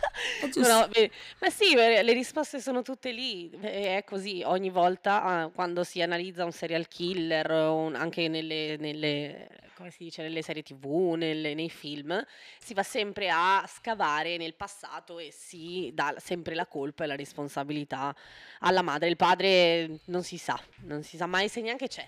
No, 0.56 0.88
beh, 0.88 1.12
ma 1.42 1.50
sì, 1.52 1.76
eh, 1.76 2.02
le 2.02 2.14
risposte 2.14 2.60
sono 2.60 2.82
tutte 2.82 3.12
lì, 3.12 3.52
eh, 3.62 3.98
è 3.98 4.04
così 4.04 4.42
ogni 4.44 4.72
volta 4.72 5.46
eh, 5.46 5.52
quando 5.52 5.84
si 5.84 6.02
analizza 6.02 6.44
un 6.44 6.52
serial 6.52 6.88
killer, 6.88 7.52
un- 7.52 7.94
anche 7.96 8.28
nelle, 8.28 8.78
nelle, 8.80 9.48
come 9.76 9.92
si 9.92 10.04
dice, 10.06 10.24
nelle 10.24 10.42
serie 10.42 10.64
TV, 10.64 11.14
nelle- 11.16 11.54
nei 11.54 11.70
film, 11.70 12.20
si 12.58 12.74
va 12.74 12.82
sempre 12.82 13.30
a 13.30 13.64
scavare 13.72 14.38
nel 14.38 14.56
passato 14.56 15.20
e 15.20 15.32
si 15.32 15.92
dà 15.94 16.16
sempre 16.18 16.56
la 16.56 16.66
colpa 16.66 17.04
e 17.04 17.08
la 17.08 17.16
responsabilità 17.16 18.16
alla 18.62 18.82
madre. 18.82 19.10
Il 19.10 19.18
padre 19.18 20.00
non 20.06 20.24
si 20.24 20.38
sa, 20.40 20.60
non 20.86 21.04
si 21.04 21.16
sa 21.18 21.28
mai 21.28 21.48
se 21.48 21.62
neanche 21.62 21.88
c'è. 21.88 22.08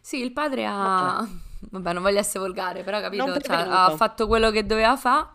Sì, 0.00 0.22
il 0.22 0.32
padre 0.32 0.66
ha... 0.66 1.26
Vabbè, 1.70 1.92
non 1.92 2.02
voglio 2.02 2.20
essere 2.20 2.38
volgare, 2.38 2.84
però 2.84 3.00
capito, 3.00 3.40
cioè, 3.40 3.56
ha 3.56 3.94
fatto 3.96 4.28
quello 4.28 4.52
che 4.52 4.64
doveva 4.64 4.96
fare 4.96 5.26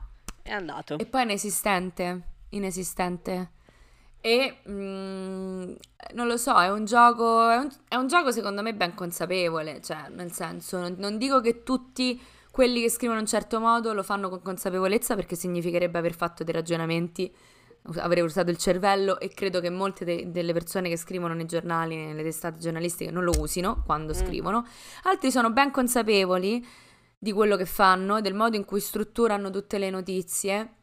è 0.42 0.52
andato. 0.52 0.98
e 0.98 1.06
poi 1.06 1.22
è 1.22 1.24
inesistente, 1.24 2.22
inesistente. 2.50 3.52
E 4.22 4.60
mm, 4.70 5.74
non 6.14 6.28
lo 6.28 6.38
so, 6.38 6.58
è 6.62 6.72
un 6.72 6.86
gioco, 6.86 7.50
è 7.50 7.58
un, 7.58 7.70
è 7.90 7.96
un 7.96 8.08
gioco 8.08 8.32
secondo 8.32 8.62
me 8.62 8.74
ben 8.74 8.94
consapevole, 8.94 9.82
cioè 9.82 10.08
nel 10.10 10.32
senso, 10.32 10.80
non, 10.80 10.96
non 10.98 11.18
dico 11.18 11.42
che 11.42 11.64
tutti 11.64 12.22
quelli 12.50 12.82
che 12.82 12.90
scrivono 12.90 13.20
in 13.20 13.26
un 13.26 13.30
certo 13.30 13.60
modo 13.60 13.94
lo 13.94 14.04
fanno 14.04 14.30
con 14.30 14.42
consapevolezza 14.42 15.16
perché 15.16 15.36
significherebbe 15.36 15.98
aver 15.98 16.14
fatto 16.14 16.44
dei 16.44 16.54
ragionamenti, 16.54 17.34
aver 17.98 18.24
usato 18.24 18.50
il 18.50 18.58
cervello 18.58 19.20
e 19.20 19.30
credo 19.30 19.60
che 19.60 19.70
molte 19.70 20.06
de- 20.06 20.32
delle 20.32 20.54
persone 20.54 20.90
che 20.90 20.98
scrivono 20.98 21.34
nei 21.34 21.46
giornali, 21.46 21.96
nelle 21.96 22.24
testate 22.24 22.60
giornalistiche 22.60 23.12
non 23.12 23.24
lo 23.24 23.34
usino 23.38 23.84
quando 23.86 24.14
Mm, 24.14 24.16
scrivono, 24.16 24.66
altri 25.04 25.32
sono 25.32 25.52
ben 25.52 25.72
consapevoli 25.72 26.66
di 27.18 27.32
quello 27.32 27.56
che 27.56 27.66
fanno, 27.66 28.22
del 28.22 28.34
modo 28.34 28.56
in 28.56 28.66
cui 28.66 28.80
strutturano 28.80 29.50
tutte 29.50 29.78
le 29.78 29.90
notizie. 29.90 30.74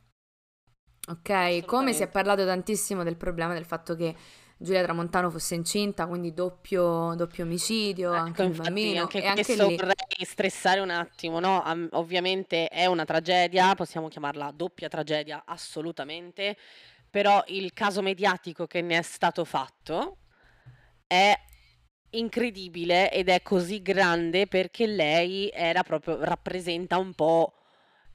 Ok, 1.09 1.65
come 1.65 1.93
si 1.93 2.03
è 2.03 2.09
parlato 2.09 2.45
tantissimo 2.45 3.03
del 3.03 3.17
problema 3.17 3.55
del 3.55 3.65
fatto 3.65 3.97
che 3.97 4.15
Giulia 4.63 4.83
Tramontano 4.83 5.31
fosse 5.31 5.55
incinta, 5.55 6.07
quindi 6.07 6.35
doppio, 6.35 7.15
doppio 7.17 7.45
omicidio, 7.45 8.13
ecco, 8.13 8.23
anche 8.23 8.43
il 8.43 8.51
bambino. 8.51 9.01
Anche 9.01 9.23
e 9.23 9.27
anche 9.27 9.55
lì... 9.55 9.75
vorrei 9.75 9.95
stressare 10.21 10.81
un 10.81 10.91
attimo, 10.91 11.41
no? 11.41 11.63
Ovviamente 11.93 12.69
è 12.69 12.85
una 12.85 13.07
tragedia, 13.07 13.75
possiamo 13.75 14.09
chiamarla 14.09 14.53
doppia 14.55 14.89
tragedia, 14.89 15.45
assolutamente, 15.47 16.59
però 17.09 17.43
il 17.47 17.73
caso 17.73 18.03
mediatico 18.03 18.67
che 18.67 18.83
ne 18.83 18.99
è 18.99 19.03
stato 19.03 19.47
fatto 19.47 20.19
è 21.07 21.35
incredibile 22.11 23.11
ed 23.11 23.31
è 23.31 23.41
così 23.41 23.81
grande 23.81 24.47
perché 24.47 24.87
lei 24.87 25.49
era 25.55 25.83
proprio, 25.83 26.23
rappresenta 26.23 26.99
un 26.99 27.15
po' 27.15 27.55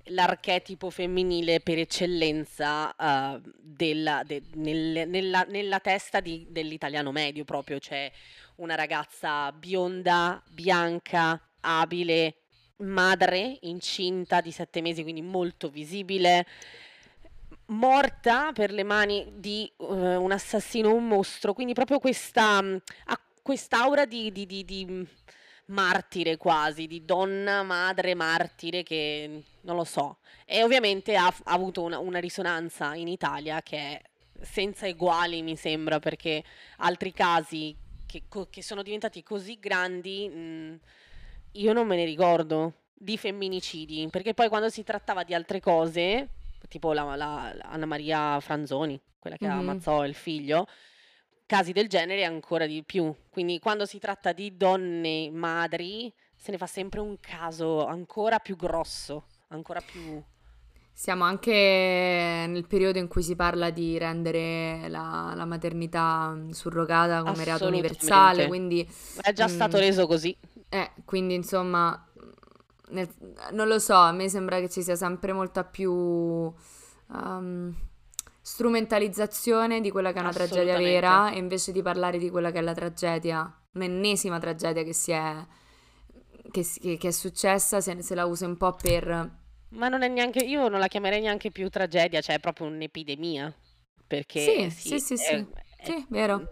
l'archetipo 0.10 0.90
femminile 0.90 1.60
per 1.62 1.80
eccellenza 1.80 2.94
uh, 2.98 3.42
della, 3.60 4.22
de, 4.26 4.44
nel, 4.54 5.08
nella, 5.08 5.44
nella, 5.48 5.80
testa 5.80 6.20
di, 6.20 6.46
dell'italiano 6.50 7.12
medio 7.12 7.44
proprio, 7.44 7.80
cioè 7.80 8.12
una 8.58 8.76
ragazza 8.76 9.52
bionda, 9.52 10.42
bianca, 10.52 11.42
abile, 11.62 12.36
madre, 12.78 13.58
incinta 13.62 14.42
di 14.42 14.52
sette 14.52 14.82
mesi, 14.82 15.02
quindi 15.02 15.22
molto 15.22 15.70
visibile, 15.70 16.46
morta 17.68 18.52
per 18.54 18.72
le 18.72 18.84
mani 18.84 19.32
di 19.36 19.72
uh, 19.78 19.86
un 19.96 20.32
assassino, 20.32 20.94
un 20.94 21.08
mostro, 21.08 21.54
quindi 21.54 21.74
proprio 21.74 22.00
questa, 22.00 22.60
uh, 22.60 22.82
quest'aura 23.42 24.06
di, 24.06 24.32
di, 24.32 24.46
di, 24.46 24.66
di 24.66 25.08
martire 25.68 26.38
quasi, 26.38 26.88
di 26.88 27.06
donna, 27.06 27.64
madre, 27.64 28.14
martire 28.14 28.84
che 28.84 29.44
non 29.62 29.76
lo 29.76 29.84
so. 29.84 30.18
E 30.46 30.64
ovviamente 30.64 31.16
ha, 31.16 31.28
ha 31.28 31.54
avuto 31.54 31.84
una, 31.84 32.00
una, 32.00 32.20
risonanza 32.20 32.94
in 32.96 33.08
Italia 33.08 33.62
che 33.62 33.78
è 33.78 34.02
senza 34.42 34.86
eguali, 34.86 35.42
mi 35.42 35.56
sembra, 35.56 36.00
perché 36.00 36.44
altri 36.78 37.12
casi 37.12 37.76
che, 38.06 38.24
che 38.50 38.62
sono 38.62 38.84
diventati 38.84 39.24
così 39.24 39.58
grandi, 39.60 40.30
mh, 40.30 40.40
mm, 40.40 40.76
io 41.54 41.74
non 41.74 41.88
me 41.88 41.96
ne 41.96 42.06
ricordo 42.06 42.74
di 42.94 43.18
femminicidi, 43.18 44.08
perché 44.10 44.34
poi 44.34 44.50
quando 44.50 44.70
si 44.70 44.84
trattava 44.84 45.24
di 45.24 45.34
altre 45.34 45.60
cose, 45.60 46.30
tipo 46.70 46.94
la, 46.94 47.04
la, 47.16 47.52
la 47.54 47.66
Anna 47.66 47.86
Maria 47.86 48.40
Franzoni, 48.40 49.00
quella 49.20 49.38
che 49.38 49.48
mm-hmm. 49.48 49.58
ammazzò 49.58 50.06
il 50.06 50.14
figlio, 50.14 50.68
casi 51.46 51.72
del 51.72 51.88
genere 51.88 52.24
ancora 52.24 52.66
di 52.66 52.84
più. 52.84 53.14
Quindi 53.30 53.60
quando 53.60 53.86
si 53.86 54.00
tratta 54.00 54.32
di 54.34 54.56
donne 54.58 55.30
madri 55.32 56.14
se 56.36 56.52
ne 56.52 56.58
fa 56.58 56.68
sempre 56.68 57.00
un 57.00 57.20
caso 57.20 57.86
ancora 57.86 58.40
più 58.40 58.56
grosso, 58.56 59.26
ancora 59.50 59.82
più... 59.82 60.22
Siamo 60.98 61.26
anche 61.26 61.52
nel 62.48 62.66
periodo 62.68 63.00
in 63.00 63.10
cui 63.10 63.22
si 63.22 63.36
parla 63.36 63.70
di 63.70 63.98
rendere 63.98 64.88
la, 64.88 65.34
la 65.36 65.44
maternità 65.44 66.38
surrogata 66.52 67.22
come 67.22 67.44
reato 67.44 67.68
universale, 67.68 68.48
quindi... 68.48 68.88
È 69.20 69.34
già 69.34 69.48
mh, 69.48 69.52
mm, 69.52 69.54
stato 69.54 69.78
reso 69.78 70.08
così. 70.08 70.38
Eh, 70.70 70.92
quindi 71.04 71.34
insomma, 71.34 72.02
nel, 72.90 73.10
non 73.52 73.68
lo 73.68 73.78
so, 73.80 73.96
a 73.96 74.14
me 74.14 74.30
sembra 74.30 74.60
che 74.60 74.70
ci 74.70 74.82
sia 74.84 74.96
sempre 74.96 75.34
molta 75.34 75.66
più... 75.66 75.92
Um, 77.08 77.76
strumentalizzazione 78.46 79.82
di 79.82 79.90
quella 79.90 80.12
che 80.12 80.20
è 80.20 80.22
una 80.22 80.32
tragedia 80.32 80.78
vera 80.78 81.32
e 81.32 81.40
invece 81.40 81.72
di 81.72 81.82
parlare 81.82 82.20
di 82.20 82.30
quella 82.30 82.52
che 82.52 82.60
è 82.60 82.62
la 82.62 82.76
tragedia, 82.76 83.52
l'ennesima 83.72 84.38
tragedia 84.38 84.84
che 84.84 84.94
si 84.94 85.10
è 85.10 85.44
che, 86.52 86.64
che 87.00 87.08
è 87.08 87.12
successa, 87.12 87.82
se, 87.82 88.04
se, 88.04 88.14
la 88.14 88.26
usa 88.26 88.46
un 88.46 88.56
po' 88.56 88.74
per 88.74 89.32
ma 89.70 89.88
non 89.88 90.04
è 90.04 90.08
neanche 90.08 90.46
io 90.46 90.68
non 90.68 90.80
la 90.80 90.88
chiamerei 90.88 91.22
neanche 91.22 91.50
più 91.50 91.70
tragedia, 91.70 92.22
cioè 92.22 92.36
è 92.36 92.40
proprio 92.40 92.68
un'epidemia. 92.68 93.52
Perché 94.06 94.70
sì, 94.70 94.70
sì, 94.70 95.00
sì, 95.00 95.18
sì, 95.18 95.34
è, 95.34 95.46
sì, 95.84 96.06
vero. 96.10 96.48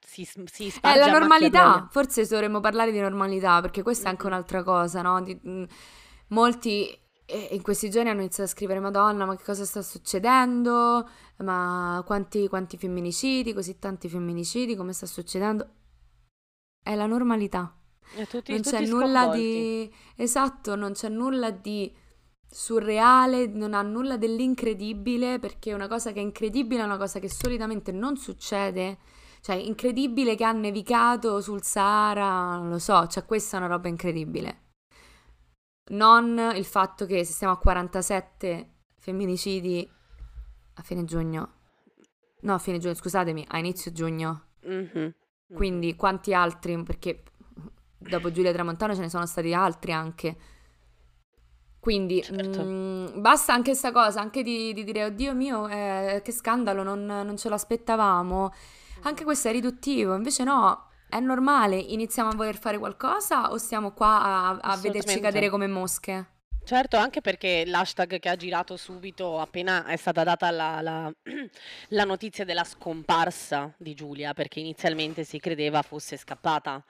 Si, 0.00 0.24
si 0.24 0.72
è 0.80 0.96
la 0.96 1.10
normalità, 1.10 1.88
forse 1.90 2.26
dovremmo 2.26 2.60
parlare 2.60 2.90
di 2.90 3.00
normalità, 3.00 3.60
perché 3.60 3.82
questa 3.82 4.06
è 4.06 4.10
anche 4.10 4.26
un'altra 4.26 4.62
cosa, 4.62 5.02
no? 5.02 5.20
Di, 5.20 5.34
mh, 5.34 5.64
molti 6.28 6.98
e 7.32 7.54
in 7.54 7.62
questi 7.62 7.88
giorni 7.88 8.10
hanno 8.10 8.20
iniziato 8.20 8.50
a 8.50 8.52
scrivere 8.52 8.78
Madonna, 8.78 9.24
ma 9.24 9.34
che 9.36 9.42
cosa 9.42 9.64
sta 9.64 9.80
succedendo? 9.80 11.08
Ma 11.38 12.02
quanti, 12.04 12.46
quanti 12.46 12.76
femminicidi, 12.76 13.54
così 13.54 13.78
tanti 13.78 14.10
femminicidi, 14.10 14.76
come 14.76 14.92
sta 14.92 15.06
succedendo? 15.06 15.66
È 16.82 16.94
la 16.94 17.06
normalità. 17.06 17.74
Tutti, 18.28 18.52
non 18.52 18.60
tutti 18.60 18.76
c'è 18.76 18.86
nulla 18.86 19.28
di... 19.28 19.90
Esatto, 20.14 20.76
non 20.76 20.92
c'è 20.92 21.08
nulla 21.08 21.50
di 21.50 21.90
surreale, 22.46 23.46
non 23.46 23.72
ha 23.72 23.80
nulla 23.80 24.18
dell'incredibile, 24.18 25.38
perché 25.38 25.72
una 25.72 25.88
cosa 25.88 26.12
che 26.12 26.20
è 26.20 26.22
incredibile 26.22 26.82
è 26.82 26.84
una 26.84 26.98
cosa 26.98 27.18
che 27.18 27.30
solitamente 27.30 27.92
non 27.92 28.18
succede. 28.18 28.98
Cioè, 29.40 29.56
incredibile 29.56 30.34
che 30.34 30.44
ha 30.44 30.52
nevicato 30.52 31.40
sul 31.40 31.62
Sahara, 31.62 32.56
non 32.56 32.68
lo 32.68 32.78
so, 32.78 33.06
cioè 33.06 33.24
questa 33.24 33.56
è 33.56 33.60
una 33.60 33.68
roba 33.68 33.88
incredibile 33.88 34.62
non 35.90 36.52
il 36.54 36.64
fatto 36.64 37.06
che 37.06 37.24
se 37.24 37.32
siamo 37.32 37.52
a 37.52 37.58
47 37.58 38.70
femminicidi 38.98 39.88
a 40.74 40.82
fine 40.82 41.04
giugno, 41.04 41.52
no 42.40 42.54
a 42.54 42.58
fine 42.58 42.78
giugno, 42.78 42.94
scusatemi, 42.94 43.44
a 43.48 43.58
inizio 43.58 43.92
giugno, 43.92 44.46
mm-hmm. 44.66 45.08
quindi 45.52 45.96
quanti 45.96 46.32
altri, 46.32 46.82
perché 46.82 47.24
dopo 47.98 48.30
Giulia 48.30 48.52
Tramontano 48.52 48.94
ce 48.94 49.00
ne 49.00 49.08
sono 49.08 49.26
stati 49.26 49.52
altri 49.52 49.92
anche. 49.92 50.36
Quindi 51.78 52.22
certo. 52.22 52.62
mh, 52.62 52.68
mm, 52.68 53.20
basta 53.20 53.52
anche 53.52 53.70
questa 53.70 53.90
cosa, 53.90 54.20
anche 54.20 54.44
di, 54.44 54.72
di 54.72 54.84
dire, 54.84 55.04
oddio 55.04 55.34
mio, 55.34 55.66
eh, 55.66 56.20
che 56.22 56.30
scandalo, 56.30 56.84
non, 56.84 57.04
non 57.04 57.36
ce 57.36 57.48
l'aspettavamo. 57.48 58.52
Anche 59.02 59.24
questo 59.24 59.48
è 59.48 59.52
riduttivo, 59.52 60.14
invece 60.14 60.44
no, 60.44 60.90
è 61.12 61.20
normale, 61.20 61.76
iniziamo 61.76 62.30
a 62.30 62.34
voler 62.34 62.56
fare 62.56 62.78
qualcosa 62.78 63.50
o 63.50 63.58
stiamo 63.58 63.92
qua 63.92 64.22
a, 64.22 64.58
a 64.62 64.76
vederci 64.78 65.20
cadere 65.20 65.50
come 65.50 65.66
mosche? 65.66 66.26
Certo, 66.64 66.96
anche 66.96 67.20
perché 67.20 67.64
l'hashtag 67.66 68.18
che 68.18 68.30
ha 68.30 68.36
girato 68.36 68.78
subito 68.78 69.38
appena 69.38 69.84
è 69.84 69.96
stata 69.96 70.24
data 70.24 70.50
la, 70.50 70.80
la, 70.80 71.12
la, 71.88 72.04
notizia 72.04 72.46
della 72.46 72.64
scomparsa 72.64 73.74
di 73.76 73.92
Giulia, 73.92 74.32
perché 74.32 74.60
inizialmente 74.60 75.24
si 75.24 75.38
credeva 75.38 75.82
fosse 75.82 76.16
scappata. 76.16 76.82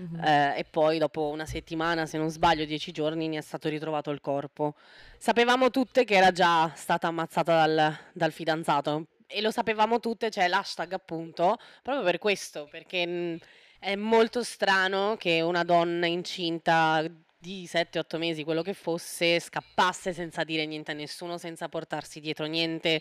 Mm-hmm. 0.00 0.24
Eh, 0.24 0.58
e 0.58 0.64
poi 0.64 0.96
dopo 0.96 1.28
una 1.28 1.44
settimana, 1.44 2.06
se 2.06 2.16
non 2.16 2.30
sbaglio, 2.30 2.64
dieci 2.64 2.92
giorni, 2.92 3.28
ne 3.28 3.38
è 3.38 3.42
stato 3.42 3.68
ritrovato 3.68 4.10
il 4.10 4.22
corpo. 4.22 4.74
Sapevamo 5.18 5.68
tutte 5.68 6.04
che 6.04 6.14
era 6.14 6.32
già 6.32 6.72
stata 6.74 7.08
ammazzata 7.08 7.66
dal, 7.66 7.98
dal 8.12 8.32
fidanzato 8.32 9.08
e 9.26 9.42
lo 9.42 9.50
sapevamo 9.50 10.00
tutte, 10.00 10.30
cioè 10.30 10.48
l'hashtag 10.48 10.94
appunto, 10.94 11.58
proprio 11.82 12.04
per 12.04 12.18
questo, 12.18 12.66
perché... 12.70 13.06
Mh, 13.06 13.38
è 13.78 13.94
molto 13.96 14.42
strano 14.42 15.16
che 15.16 15.40
una 15.40 15.64
donna 15.64 16.06
incinta 16.06 17.04
di 17.38 17.68
7-8 17.70 18.18
mesi, 18.18 18.44
quello 18.44 18.62
che 18.62 18.74
fosse, 18.74 19.38
scappasse 19.38 20.12
senza 20.12 20.42
dire 20.44 20.66
niente 20.66 20.90
a 20.90 20.94
nessuno, 20.94 21.38
senza 21.38 21.68
portarsi 21.68 22.20
dietro 22.20 22.46
niente. 22.46 23.00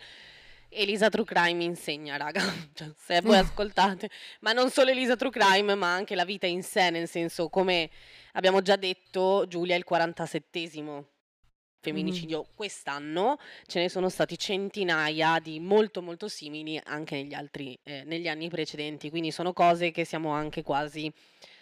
Elisa 0.69 1.09
True 1.09 1.25
Crime 1.25 1.63
insegna, 1.63 2.17
raga, 2.17 2.41
cioè, 2.73 2.91
se 2.97 3.21
voi 3.21 3.37
ascoltate, 3.39 4.09
ma 4.41 4.51
non 4.51 4.69
solo 4.69 4.91
Elisa 4.91 5.15
True 5.15 5.31
Crime, 5.31 5.75
ma 5.75 5.93
anche 5.93 6.15
la 6.15 6.25
vita 6.25 6.47
in 6.47 6.63
sé, 6.63 6.89
nel 6.89 7.07
senso, 7.07 7.49
come 7.49 7.89
abbiamo 8.33 8.61
già 8.61 8.75
detto, 8.75 9.45
Giulia 9.47 9.75
è 9.75 9.77
il 9.77 9.85
47esimo 9.89 11.05
femminicidio 11.85 12.41
mm. 12.41 12.55
quest'anno, 12.55 13.37
ce 13.67 13.79
ne 13.79 13.89
sono 13.89 14.09
stati 14.09 14.37
centinaia 14.37 15.39
di 15.39 15.59
molto 15.59 16.01
molto 16.01 16.27
simili 16.27 16.79
anche 16.83 17.15
negli 17.15 17.33
altri, 17.33 17.77
eh, 17.83 18.03
negli 18.05 18.27
anni 18.27 18.49
precedenti, 18.49 19.09
quindi 19.09 19.31
sono 19.31 19.53
cose 19.53 19.91
che 19.91 20.03
siamo 20.03 20.31
anche 20.31 20.63
quasi 20.63 21.11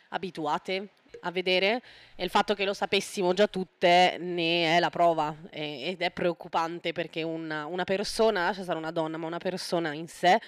abituate 0.10 0.90
a 1.22 1.32
vedere 1.32 1.82
e 2.16 2.24
il 2.24 2.30
fatto 2.30 2.54
che 2.54 2.66
lo 2.66 2.74
sapessimo 2.74 3.34
già 3.34 3.48
tutte 3.48 4.18
ne 4.20 4.76
è 4.76 4.80
la 4.80 4.90
prova 4.90 5.36
eh, 5.50 5.90
ed 5.90 6.02
è 6.02 6.12
preoccupante 6.12 6.92
perché 6.92 7.24
una, 7.24 7.66
una 7.66 7.84
persona, 7.84 8.46
lascia 8.46 8.64
stare 8.64 8.78
una 8.78 8.92
donna, 8.92 9.18
ma 9.18 9.28
una 9.28 9.38
persona 9.38 9.94
in 9.94 10.08
sé 10.08 10.40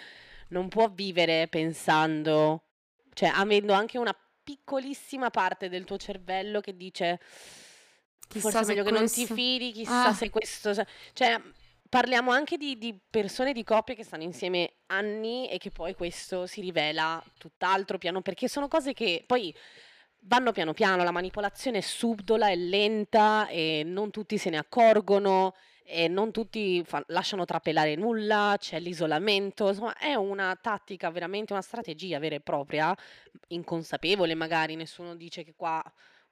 non 0.49 0.67
può 0.69 0.89
vivere 0.89 1.47
pensando, 1.47 2.61
cioè 3.13 3.31
avendo 3.33 3.73
anche 3.73 3.97
una 3.97 4.15
piccolissima 4.43 5.31
parte 5.31 5.69
del 5.69 5.85
tuo 5.85 5.97
cervello 5.97 6.61
che 6.61 6.77
dice 6.77 7.19
Chissà 8.27 8.49
Forse 8.49 8.63
è 8.63 8.75
meglio 8.75 8.83
che 8.83 8.91
non 8.91 9.07
ti 9.07 9.25
fidi, 9.25 9.71
chissà 9.71 10.07
Ah, 10.07 10.13
se 10.13 10.29
questo... 10.29 10.73
Cioè, 11.13 11.41
parliamo 11.88 12.31
anche 12.31 12.57
di, 12.57 12.77
di 12.77 12.97
persone, 13.09 13.53
di 13.53 13.63
coppie 13.63 13.95
che 13.95 14.03
stanno 14.03 14.23
insieme 14.23 14.73
anni 14.88 15.47
e 15.47 15.57
che 15.57 15.71
poi 15.71 15.93
questo 15.93 16.45
si 16.45 16.61
rivela 16.61 17.23
tutt'altro 17.38 17.97
piano, 17.97 18.21
perché 18.21 18.47
sono 18.47 18.67
cose 18.67 18.93
che 18.93 19.23
poi 19.25 19.55
vanno 20.21 20.51
piano 20.51 20.73
piano, 20.73 21.03
la 21.03 21.11
manipolazione 21.11 21.77
è 21.77 21.81
subdola, 21.81 22.49
è 22.49 22.55
lenta 22.55 23.47
e 23.47 23.83
non 23.85 24.11
tutti 24.11 24.38
se 24.38 24.49
ne 24.49 24.57
accorgono 24.57 25.53
e 25.83 26.07
non 26.07 26.31
tutti 26.31 26.83
fa- 26.83 27.03
lasciano 27.07 27.45
trapelare 27.45 27.95
nulla, 27.95 28.55
c'è 28.57 28.79
l'isolamento, 28.79 29.67
insomma 29.69 29.95
è 29.97 30.15
una 30.15 30.57
tattica, 30.59 31.11
veramente 31.11 31.53
una 31.53 31.61
strategia 31.61 32.17
vera 32.17 32.35
e 32.35 32.41
propria, 32.41 32.95
inconsapevole 33.49 34.33
magari, 34.33 34.75
nessuno 34.75 35.15
dice 35.15 35.43
che 35.43 35.53
qua 35.55 35.81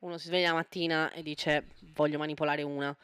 uno 0.03 0.17
si 0.17 0.27
sveglia 0.27 0.49
la 0.49 0.55
mattina 0.55 1.11
e 1.11 1.23
dice 1.23 1.67
voglio 1.93 2.17
manipolare 2.17 2.61
una. 2.61 2.95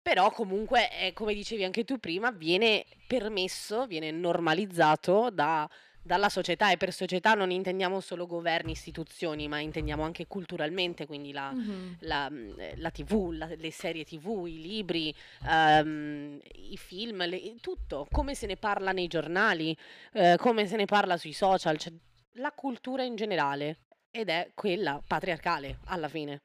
Però 0.00 0.30
comunque, 0.30 0.88
eh, 0.98 1.12
come 1.12 1.34
dicevi 1.34 1.64
anche 1.64 1.84
tu 1.84 1.98
prima, 1.98 2.30
viene 2.30 2.86
permesso, 3.06 3.86
viene 3.86 4.10
normalizzato 4.12 5.30
da 5.30 5.68
dalla 6.06 6.28
società 6.28 6.70
e 6.70 6.76
per 6.76 6.92
società 6.92 7.34
non 7.34 7.50
intendiamo 7.50 7.98
solo 8.00 8.26
governi, 8.26 8.70
istituzioni, 8.70 9.48
ma 9.48 9.58
intendiamo 9.58 10.04
anche 10.04 10.28
culturalmente, 10.28 11.04
quindi 11.04 11.32
la, 11.32 11.52
mm-hmm. 11.52 11.92
la, 12.00 12.30
la 12.76 12.90
TV, 12.90 13.30
la, 13.32 13.48
le 13.56 13.72
serie 13.72 14.04
TV, 14.04 14.44
i 14.46 14.60
libri, 14.60 15.12
um, 15.42 16.38
i 16.52 16.76
film, 16.76 17.26
le, 17.26 17.56
tutto, 17.60 18.06
come 18.10 18.36
se 18.36 18.46
ne 18.46 18.56
parla 18.56 18.92
nei 18.92 19.08
giornali, 19.08 19.76
uh, 20.12 20.36
come 20.36 20.66
se 20.66 20.76
ne 20.76 20.84
parla 20.84 21.16
sui 21.16 21.32
social, 21.32 21.76
cioè 21.76 21.92
la 22.34 22.52
cultura 22.52 23.02
in 23.02 23.16
generale 23.16 23.78
ed 24.16 24.28
è 24.28 24.50
quella 24.54 25.02
patriarcale 25.06 25.78
alla 25.86 26.08
fine. 26.08 26.42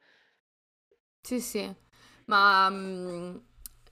Sì, 1.20 1.40
sì, 1.40 1.74
ma 2.26 2.66
um, 2.68 3.42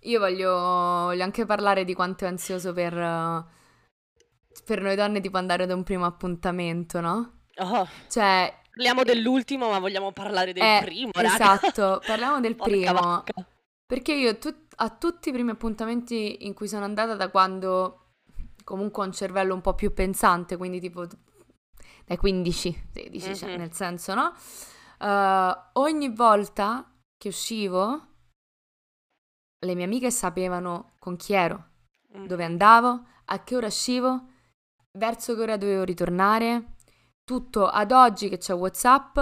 io 0.00 0.18
voglio, 0.18 0.52
voglio, 0.52 1.22
anche 1.22 1.46
parlare 1.46 1.84
di 1.84 1.94
quanto 1.94 2.24
è 2.24 2.28
ansioso 2.28 2.72
per... 2.72 2.94
Uh 2.94 3.58
per 4.64 4.80
noi 4.80 4.96
donne 4.96 5.20
tipo 5.20 5.36
andare 5.36 5.64
ad 5.64 5.70
un 5.70 5.82
primo 5.82 6.06
appuntamento, 6.06 7.00
no? 7.00 7.40
Oh. 7.56 7.88
Cioè... 8.08 8.58
Parliamo 8.72 9.02
dell'ultimo, 9.02 9.68
ma 9.68 9.78
vogliamo 9.78 10.12
parlare 10.12 10.52
del 10.52 10.62
eh, 10.62 10.80
primo, 10.82 11.10
raga. 11.12 11.34
Esatto, 11.34 12.00
parliamo 12.06 12.40
del 12.40 12.54
primo. 12.56 12.92
Vacca. 12.92 13.46
Perché 13.84 14.12
io 14.12 14.38
tu- 14.38 14.66
a 14.76 14.90
tutti 14.90 15.28
i 15.28 15.32
primi 15.32 15.50
appuntamenti 15.50 16.46
in 16.46 16.54
cui 16.54 16.68
sono 16.68 16.84
andata 16.84 17.14
da 17.14 17.28
quando 17.30 18.12
comunque 18.62 19.02
ho 19.02 19.06
un 19.06 19.12
cervello 19.12 19.54
un 19.54 19.60
po' 19.60 19.74
più 19.74 19.92
pensante, 19.92 20.56
quindi 20.56 20.80
tipo 20.80 21.04
dai 22.10 22.18
15, 22.18 22.88
16, 22.92 23.24
mm-hmm. 23.24 23.34
cioè, 23.34 23.56
nel 23.56 23.72
senso, 23.72 24.14
no? 24.14 24.34
Uh, 24.98 25.80
ogni 25.80 26.12
volta 26.12 26.92
che 27.16 27.28
uscivo, 27.28 28.08
le 29.64 29.74
mie 29.76 29.84
amiche 29.84 30.10
sapevano 30.10 30.94
con 30.98 31.14
chi 31.14 31.34
ero, 31.34 31.68
mm. 32.16 32.26
dove 32.26 32.42
andavo, 32.42 33.06
a 33.26 33.44
che 33.44 33.54
ora 33.54 33.68
uscivo 33.68 34.26
verso 34.98 35.36
che 35.36 35.40
ora 35.42 35.56
dovevo 35.56 35.84
ritornare, 35.84 36.74
tutto 37.22 37.68
ad 37.68 37.92
oggi 37.92 38.28
che 38.28 38.38
c'è 38.38 38.54
WhatsApp. 38.54 39.16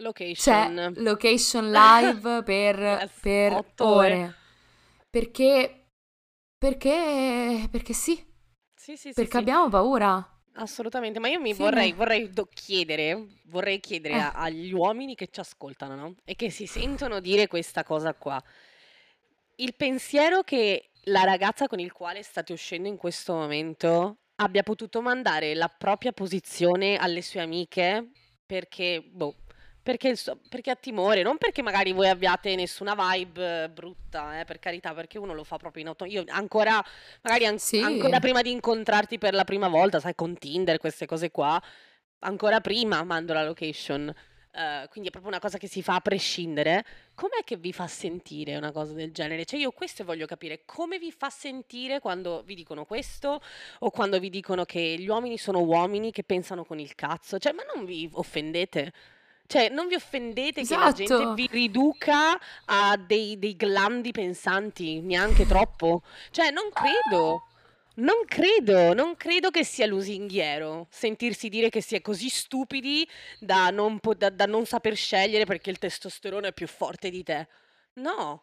Location. 0.00 0.92
C'è 0.94 1.00
location 1.02 1.68
live 1.70 2.42
per, 2.44 2.78
yes, 2.78 3.20
per 3.20 3.52
ore. 3.52 3.66
ore. 3.76 4.34
Perché, 5.10 5.88
perché, 6.56 7.68
perché 7.70 7.92
sì. 7.92 8.14
Sì, 8.74 8.96
sì, 8.96 9.12
perché 9.12 9.32
sì, 9.32 9.36
abbiamo 9.36 9.64
sì. 9.64 9.70
paura. 9.70 10.30
Assolutamente, 10.58 11.18
ma 11.18 11.28
io 11.28 11.40
mi 11.40 11.52
Fine. 11.52 11.64
vorrei, 11.64 11.92
vorrei 11.92 12.32
chiedere, 12.52 13.26
vorrei 13.44 13.78
chiedere 13.80 14.14
eh. 14.14 14.30
agli 14.34 14.72
uomini 14.72 15.14
che 15.14 15.28
ci 15.30 15.40
ascoltano, 15.40 15.94
no? 15.94 16.14
E 16.24 16.34
che 16.34 16.50
si 16.50 16.66
sentono 16.66 17.20
dire 17.20 17.46
questa 17.46 17.84
cosa 17.84 18.14
qua. 18.14 18.42
Il 19.56 19.74
pensiero 19.74 20.42
che 20.42 20.90
la 21.04 21.24
ragazza 21.24 21.66
con 21.66 21.78
il 21.78 21.92
quale 21.92 22.22
state 22.22 22.52
uscendo 22.52 22.88
in 22.88 22.96
questo 22.96 23.34
momento 23.34 24.16
abbia 24.36 24.62
potuto 24.62 25.00
mandare 25.00 25.54
la 25.54 25.68
propria 25.68 26.12
posizione 26.12 26.96
alle 26.96 27.22
sue 27.22 27.40
amiche 27.40 28.10
perché, 28.44 29.02
boh, 29.06 29.34
perché, 29.86 30.16
perché 30.48 30.72
ha 30.72 30.74
timore, 30.74 31.22
non 31.22 31.38
perché 31.38 31.62
magari 31.62 31.92
voi 31.92 32.08
abbiate 32.08 32.56
nessuna 32.56 32.96
vibe 32.96 33.70
brutta, 33.70 34.40
eh, 34.40 34.44
per 34.44 34.58
carità, 34.58 34.92
perché 34.92 35.16
uno 35.16 35.32
lo 35.32 35.44
fa 35.44 35.58
proprio 35.58 35.82
in 35.82 35.88
auto. 35.88 36.04
Io 36.06 36.24
ancora, 36.26 36.84
magari 37.22 37.46
an- 37.46 37.60
sì. 37.60 37.78
ancora 37.78 38.18
prima 38.18 38.42
di 38.42 38.50
incontrarti 38.50 39.16
per 39.16 39.32
la 39.32 39.44
prima 39.44 39.68
volta, 39.68 40.00
sai, 40.00 40.16
con 40.16 40.36
Tinder, 40.36 40.78
queste 40.78 41.06
cose 41.06 41.30
qua, 41.30 41.62
ancora 42.20 42.60
prima 42.60 43.04
mando 43.04 43.32
la 43.32 43.44
location. 43.44 44.12
Uh, 44.56 44.88
quindi 44.88 45.08
è 45.08 45.12
proprio 45.12 45.30
una 45.30 45.38
cosa 45.38 45.56
che 45.56 45.68
si 45.68 45.82
fa 45.82 45.94
a 45.94 46.00
prescindere. 46.00 46.84
Com'è 47.14 47.44
che 47.44 47.56
vi 47.56 47.72
fa 47.72 47.86
sentire 47.86 48.56
una 48.56 48.72
cosa 48.72 48.92
del 48.92 49.12
genere? 49.12 49.44
Cioè, 49.44 49.60
io 49.60 49.70
questo 49.70 50.02
voglio 50.02 50.26
capire 50.26 50.62
come 50.64 50.98
vi 50.98 51.12
fa 51.12 51.30
sentire 51.30 52.00
quando 52.00 52.42
vi 52.42 52.56
dicono 52.56 52.86
questo 52.86 53.40
o 53.80 53.90
quando 53.90 54.18
vi 54.18 54.30
dicono 54.30 54.64
che 54.64 54.96
gli 54.98 55.06
uomini 55.06 55.38
sono 55.38 55.60
uomini 55.60 56.10
che 56.10 56.24
pensano 56.24 56.64
con 56.64 56.80
il 56.80 56.96
cazzo. 56.96 57.38
Cioè, 57.38 57.52
ma 57.52 57.62
non 57.72 57.84
vi 57.84 58.08
offendete? 58.10 58.92
Cioè, 59.46 59.68
non 59.68 59.86
vi 59.88 59.94
offendete 59.94 60.60
esatto. 60.60 60.80
che 60.80 60.84
la 60.86 60.92
gente 60.92 61.14
Esatto. 61.14 61.34
vi 61.34 61.48
riduca 61.50 62.38
a 62.66 62.96
dei, 62.96 63.38
dei 63.38 63.56
glandi 63.56 64.10
pensanti, 64.12 65.00
neanche 65.00 65.46
troppo? 65.46 66.02
Cioè, 66.30 66.50
non 66.50 66.70
credo. 66.72 67.42
Non 67.98 68.26
credo, 68.26 68.92
non 68.92 69.16
credo 69.16 69.50
che 69.50 69.64
sia 69.64 69.86
lusinghiero 69.86 70.86
sentirsi 70.90 71.48
dire 71.48 71.70
che 71.70 71.80
si 71.80 71.94
è 71.94 72.02
così 72.02 72.28
stupidi 72.28 73.08
da 73.38 73.70
non, 73.70 74.00
po- 74.00 74.12
da- 74.12 74.28
da 74.28 74.44
non 74.44 74.66
saper 74.66 74.94
scegliere 74.94 75.46
perché 75.46 75.70
il 75.70 75.78
testosterone 75.78 76.48
è 76.48 76.52
più 76.52 76.66
forte 76.66 77.08
di 77.08 77.22
te. 77.22 77.48
No, 77.94 78.42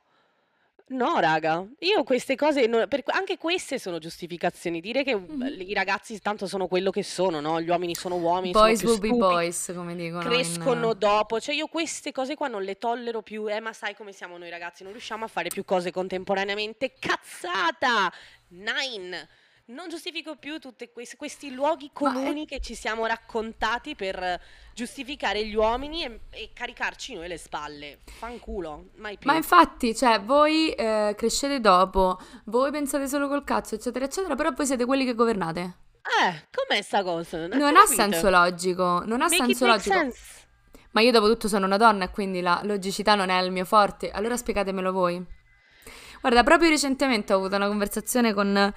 no, 0.93 1.19
raga, 1.19 1.65
io 1.79 2.03
queste 2.03 2.35
cose, 2.35 2.65
non- 2.67 2.87
per- 2.87 3.03
anche 3.07 3.37
queste 3.37 3.77
sono 3.79 3.97
giustificazioni. 3.99 4.79
Dire 4.79 5.03
che 5.03 5.15
mm, 5.15 5.41
Mhm. 5.41 5.55
i 5.61 5.73
ragazzi 5.73 6.19
tanto 6.19 6.47
sono 6.47 6.67
quello 6.67 6.89
che 6.91 7.03
sono, 7.03 7.39
no? 7.39 7.59
Gli 7.61 7.69
uomini 7.69 7.95
sono 7.95 8.15
uomini, 8.15 8.53
sono 8.53 8.65
Boys 8.65 8.79
più 8.79 8.87
will 8.89 8.99
be 8.99 9.07
stupidi, 9.07 9.25
boys, 9.33 9.71
come 9.75 9.95
dicono 9.95 10.21
crescono 10.23 10.91
in... 10.91 10.97
dopo. 10.97 11.39
Cioè, 11.39 11.53
io 11.55 11.67
queste 11.67 12.11
cose 12.11 12.35
qua 12.35 12.47
non 12.47 12.63
le 12.63 12.77
tollero 12.77 13.21
più. 13.21 13.49
Eh, 13.49 13.59
ma 13.59 13.73
sai 13.73 13.95
come 13.95 14.11
siamo 14.13 14.37
noi 14.37 14.49
ragazzi? 14.49 14.83
Non 14.83 14.91
riusciamo 14.93 15.25
a 15.25 15.27
fare 15.27 15.49
più 15.49 15.65
cose 15.65 15.91
contemporaneamente. 15.91 16.93
Cazzata! 16.99 18.11
Nine! 18.49 19.27
Non 19.65 19.87
giustifico 19.87 20.35
più 20.35 20.59
tutti 20.59 20.89
questi 20.91 21.53
luoghi 21.53 21.89
comuni 21.93 22.43
è... 22.43 22.47
che 22.47 22.59
ci 22.59 22.75
siamo 22.75 23.05
raccontati 23.05 23.95
per 23.95 24.41
giustificare 24.73 25.45
gli 25.45 25.55
uomini 25.55 26.03
e, 26.03 26.19
e, 26.31 26.49
caricarci 26.53 27.13
noi 27.13 27.29
le 27.29 27.37
spalle. 27.37 27.99
Fanculo, 28.05 28.89
mai 28.97 29.17
più. 29.17 29.29
Ma 29.29 29.37
infatti, 29.37 29.95
cioè, 29.95 30.19
voi 30.19 30.71
eh, 30.73 31.13
crescete 31.15 31.61
dopo, 31.61 32.19
voi 32.45 32.71
pensate 32.71 33.07
solo 33.07 33.29
col 33.29 33.45
cazzo, 33.45 33.75
eccetera, 33.75 34.03
eccetera, 34.03 34.35
però 34.35 34.51
voi 34.51 34.65
siete 34.65 34.83
quelli 34.83 35.05
che 35.05 35.15
governate. 35.15 35.61
Eh, 36.03 36.47
com'è 36.53 36.81
sta 36.81 37.01
cosa? 37.01 37.47
Non, 37.47 37.57
non 37.57 37.77
ha 37.77 37.85
senso 37.85 38.29
logico, 38.29 39.03
non 39.05 39.21
ha 39.21 39.29
make 39.29 39.45
senso 39.45 39.65
logico. 39.65 39.95
Sense. 39.95 40.21
Ma 40.91 40.99
io 40.99 41.11
dopo 41.11 41.27
tutto 41.27 41.47
sono 41.47 41.65
una 41.65 41.77
donna 41.77 42.03
e 42.03 42.09
quindi 42.09 42.41
la 42.41 42.59
logicità 42.65 43.15
non 43.15 43.29
è 43.29 43.41
il 43.41 43.51
mio 43.51 43.63
forte, 43.63 44.11
allora 44.11 44.35
spiegatemelo 44.35 44.91
voi. 44.91 45.25
Guarda, 46.19 46.43
proprio 46.43 46.67
recentemente 46.67 47.31
ho 47.31 47.37
avuto 47.37 47.55
una 47.55 47.67
conversazione 47.67 48.33
con 48.33 48.73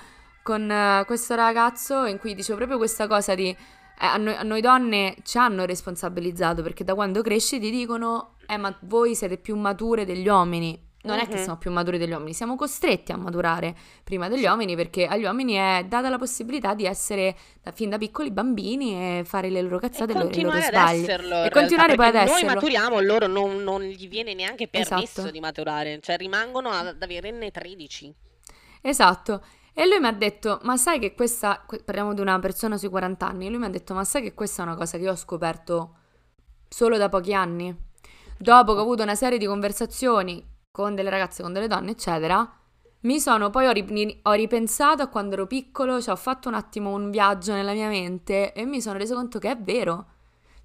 con 0.46 0.70
uh, 0.70 1.04
questo 1.06 1.34
ragazzo 1.34 2.04
in 2.04 2.18
cui 2.18 2.32
dicevo 2.32 2.56
proprio 2.56 2.78
questa 2.78 3.08
cosa 3.08 3.34
di 3.34 3.48
eh, 3.48 3.56
a, 3.98 4.16
noi, 4.16 4.36
a, 4.36 4.44
noi, 4.44 4.60
donne 4.60 5.16
ci 5.24 5.38
hanno 5.38 5.64
responsabilizzato 5.64 6.62
perché 6.62 6.84
da 6.84 6.94
quando 6.94 7.20
cresci 7.20 7.58
ti 7.58 7.68
dicono 7.68 8.36
eh 8.46 8.56
ma 8.56 8.72
voi 8.82 9.16
siete 9.16 9.38
più 9.38 9.56
mature 9.56 10.04
degli 10.04 10.28
uomini 10.28 10.80
non 11.02 11.16
uh-huh. 11.16 11.24
è 11.24 11.28
che 11.28 11.38
siamo 11.38 11.56
più 11.56 11.72
maturi 11.72 11.98
degli 11.98 12.10
uomini, 12.12 12.32
siamo 12.32 12.56
costretti 12.56 13.12
a 13.12 13.16
maturare 13.16 13.74
prima 14.04 14.28
degli 14.28 14.44
uomini 14.44 14.74
perché 14.74 15.06
agli 15.06 15.24
uomini 15.24 15.54
è 15.54 15.84
data 15.88 16.08
la 16.08 16.18
possibilità 16.18 16.74
di 16.74 16.84
essere 16.84 17.36
da, 17.62 17.70
fin 17.70 17.90
da 17.90 17.98
piccoli 17.98 18.30
bambini 18.30 19.20
e 19.20 19.24
fare 19.24 19.48
le 19.48 19.62
loro 19.62 19.78
cazzate 19.78 20.12
e 20.12 20.16
i 20.16 20.42
loro 20.42 20.60
sbagli. 20.60 21.02
Esserlo, 21.02 21.44
e 21.44 21.50
continuare 21.50 21.94
poi 21.94 22.06
ad 22.06 22.14
esserlo. 22.16 22.46
Noi 22.46 22.54
maturiamo, 22.54 23.00
loro 23.00 23.28
non, 23.28 23.62
non, 23.62 23.82
gli 23.82 24.08
viene 24.08 24.34
neanche 24.34 24.66
permesso 24.66 25.02
esatto. 25.02 25.30
di 25.30 25.38
maturare, 25.38 26.00
cioè 26.00 26.16
rimangono 26.16 26.70
ad 26.70 27.00
averne 27.00 27.52
13. 27.52 28.14
Esatto. 28.82 29.42
E 29.78 29.86
lui 29.86 30.00
mi 30.00 30.06
ha 30.06 30.12
detto, 30.12 30.58
ma 30.62 30.78
sai 30.78 30.98
che 30.98 31.14
questa, 31.14 31.62
parliamo 31.84 32.14
di 32.14 32.22
una 32.22 32.38
persona 32.38 32.78
sui 32.78 32.88
40 32.88 33.26
anni, 33.28 33.50
lui 33.50 33.58
mi 33.58 33.66
ha 33.66 33.68
detto, 33.68 33.92
ma 33.92 34.04
sai 34.04 34.22
che 34.22 34.32
questa 34.32 34.62
è 34.62 34.64
una 34.64 34.74
cosa 34.74 34.96
che 34.96 35.04
io 35.04 35.12
ho 35.12 35.16
scoperto 35.16 35.96
solo 36.66 36.96
da 36.96 37.10
pochi 37.10 37.34
anni? 37.34 37.76
Dopo 38.38 38.72
che 38.72 38.78
ho 38.78 38.82
avuto 38.82 39.02
una 39.02 39.14
serie 39.14 39.36
di 39.36 39.44
conversazioni 39.44 40.42
con 40.70 40.94
delle 40.94 41.10
ragazze, 41.10 41.42
con 41.42 41.52
delle 41.52 41.66
donne, 41.66 41.90
eccetera, 41.90 42.50
mi 43.00 43.20
sono, 43.20 43.50
poi 43.50 43.66
ho, 43.66 43.72
ri- 43.72 44.20
ho 44.22 44.32
ripensato 44.32 45.02
a 45.02 45.08
quando 45.08 45.34
ero 45.34 45.46
piccolo, 45.46 46.00
cioè 46.00 46.14
ho 46.14 46.16
fatto 46.16 46.48
un 46.48 46.54
attimo 46.54 46.94
un 46.94 47.10
viaggio 47.10 47.52
nella 47.52 47.72
mia 47.74 47.88
mente 47.88 48.54
e 48.54 48.64
mi 48.64 48.80
sono 48.80 48.96
reso 48.96 49.14
conto 49.14 49.38
che 49.38 49.50
è 49.50 49.58
vero. 49.58 50.06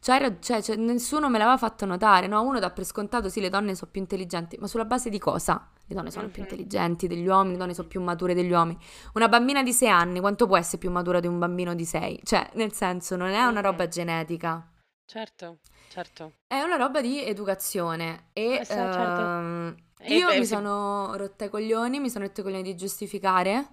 Cioè, 0.04 0.40
cioè, 0.40 0.64
cioè, 0.64 0.76
nessuno 0.78 1.30
me 1.30 1.38
l'aveva 1.38 1.58
fatto 1.58 1.86
notare, 1.86 2.26
no? 2.26 2.42
Uno 2.42 2.58
dà 2.58 2.72
per 2.72 2.86
scontato, 2.86 3.30
sì, 3.30 3.40
le 3.40 3.50
donne 3.50 3.76
sono 3.76 3.92
più 3.92 4.02
intelligenti, 4.02 4.58
ma 4.60 4.66
sulla 4.66 4.86
base 4.86 5.12
di 5.12 5.20
cosa? 5.20 5.70
Le 5.86 5.94
donne 5.94 6.10
sono 6.10 6.28
più 6.30 6.42
intelligenti 6.42 7.08
degli 7.08 7.28
uomini, 7.28 7.52
le 7.52 7.60
donne 7.60 7.76
sono 7.76 7.88
più 7.88 8.02
mature 8.02 8.34
degli 8.34 8.52
uomini. 8.52 8.80
Una 9.14 9.30
bambina 9.30 9.62
di 9.62 9.72
6 9.72 9.90
anni, 9.90 10.20
quanto 10.20 10.48
può 10.48 10.58
essere 10.58 10.80
più 10.80 10.90
matura 10.90 11.20
di 11.20 11.28
un 11.28 11.38
bambino 11.38 11.76
di 11.76 11.86
6? 11.86 12.22
Cioè, 12.24 12.50
nel 12.54 12.74
senso, 12.74 13.16
non 13.16 13.30
è 13.30 13.46
una 13.46 13.62
roba 13.62 13.88
genetica. 13.88 14.68
Certo, 15.06 15.60
certo. 15.90 16.34
È 16.48 16.60
una 16.62 16.78
roba 16.78 17.00
di 17.00 17.24
educazione. 17.24 18.30
E 18.34 18.54
eh, 18.54 18.66
certo. 18.66 19.02
uh, 19.02 20.12
io 20.12 20.28
beh, 20.30 20.40
mi 20.40 20.46
sì. 20.46 20.54
sono 20.54 21.16
rotta 21.16 21.46
i 21.46 21.50
coglioni, 21.50 22.00
mi 22.00 22.10
sono 22.10 22.26
rotta 22.26 22.42
i 22.42 22.44
coglioni 22.44 22.64
di 22.64 22.76
giustificare. 22.76 23.68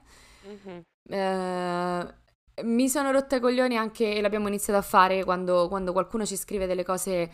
Mm-hmm. 0.47 0.79
Uh, 1.05 2.13
mi 2.65 2.89
sono 2.89 3.11
rotta 3.11 3.37
i 3.37 3.41
coglioni 3.41 3.77
anche, 3.77 4.15
e 4.15 4.21
l'abbiamo 4.21 4.49
iniziato 4.49 4.79
a 4.79 4.83
fare 4.83 5.25
quando, 5.25 5.69
quando, 5.69 5.93
qualcuno 5.93 6.25
ci 6.25 6.37
scrive 6.37 6.67
delle 6.67 6.85
cose 6.85 7.31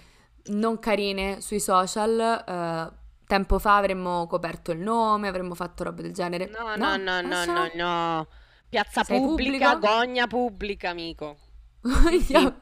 non 0.46 0.78
carine 0.78 1.40
sui 1.40 1.60
social. 1.60 2.44
Uh, 2.46 3.02
tempo 3.26 3.58
fa 3.58 3.76
avremmo 3.76 4.26
coperto 4.26 4.72
il 4.72 4.80
nome, 4.80 5.28
avremmo 5.28 5.54
fatto 5.54 5.84
robe 5.84 6.02
del 6.02 6.12
genere. 6.12 6.48
No, 6.48 6.76
no, 6.76 6.96
no, 6.96 7.20
no, 7.20 7.44
no, 7.44 7.44
no, 7.44 7.70
no. 7.74 8.26
Piazza 8.68 9.04
Sei 9.04 9.18
pubblica, 9.18 9.72
pubblico? 9.72 9.94
gogna 9.94 10.26
pubblica, 10.26 10.90
amico. 10.90 11.36
Vogliamo, 11.80 12.54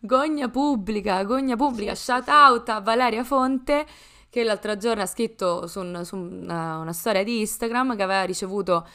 gogna 0.00 0.48
pubblica, 0.48 1.22
gogna 1.24 1.56
pubblica. 1.56 1.94
Sì, 1.94 2.04
Shout 2.04 2.24
sì, 2.24 2.30
out 2.30 2.68
a 2.68 2.80
Valeria 2.80 3.24
Fonte 3.24 3.86
che 4.30 4.44
l'altro 4.44 4.76
giorno 4.76 5.02
ha 5.02 5.06
scritto 5.06 5.66
su, 5.66 5.80
un- 5.80 6.04
su 6.04 6.16
una, 6.16 6.78
una 6.78 6.92
storia 6.92 7.24
di 7.24 7.40
Instagram 7.40 7.96
che 7.96 8.02
aveva 8.02 8.24
ricevuto 8.24 8.86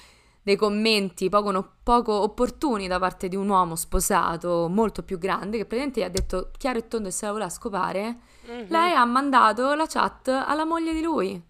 dei 0.43 0.55
commenti 0.57 1.29
poco, 1.29 1.51
no- 1.51 1.75
poco 1.83 2.13
opportuni 2.21 2.87
da 2.87 2.99
parte 2.99 3.27
di 3.29 3.35
un 3.35 3.47
uomo 3.49 3.75
sposato 3.75 4.67
molto 4.69 5.01
più 5.03 5.17
grande 5.17 5.57
che 5.57 5.65
praticamente 5.65 6.01
gli 6.01 6.03
ha 6.03 6.09
detto 6.09 6.51
chiaro 6.57 6.79
e 6.79 6.87
tondo 6.87 7.07
che 7.07 7.13
se 7.13 7.25
la 7.25 7.31
voleva 7.31 7.49
scopare. 7.49 8.17
Mhm. 8.45 8.65
Lei 8.69 8.93
ha 8.93 9.05
mandato 9.05 9.73
la 9.73 9.87
chat 9.87 10.27
alla 10.27 10.65
moglie 10.65 10.93
di 10.93 11.01
lui 11.01 11.31
e 11.33 11.41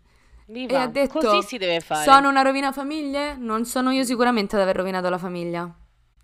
Viva. 0.54 0.82
ha 0.84 0.88
detto 0.88 1.20
Così 1.20 1.42
si 1.42 1.58
deve 1.58 1.80
fare. 1.80 2.04
sono 2.04 2.30
una 2.30 2.42
rovina 2.44 2.72
famiglie? 2.72 3.36
Non 3.36 3.66
sono 3.66 3.92
io 3.92 4.04
sicuramente 4.04 4.56
ad 4.56 4.62
aver 4.62 4.76
rovinato 4.76 5.10
la 5.10 5.18
famiglia. 5.18 5.64
Così, 5.64 5.76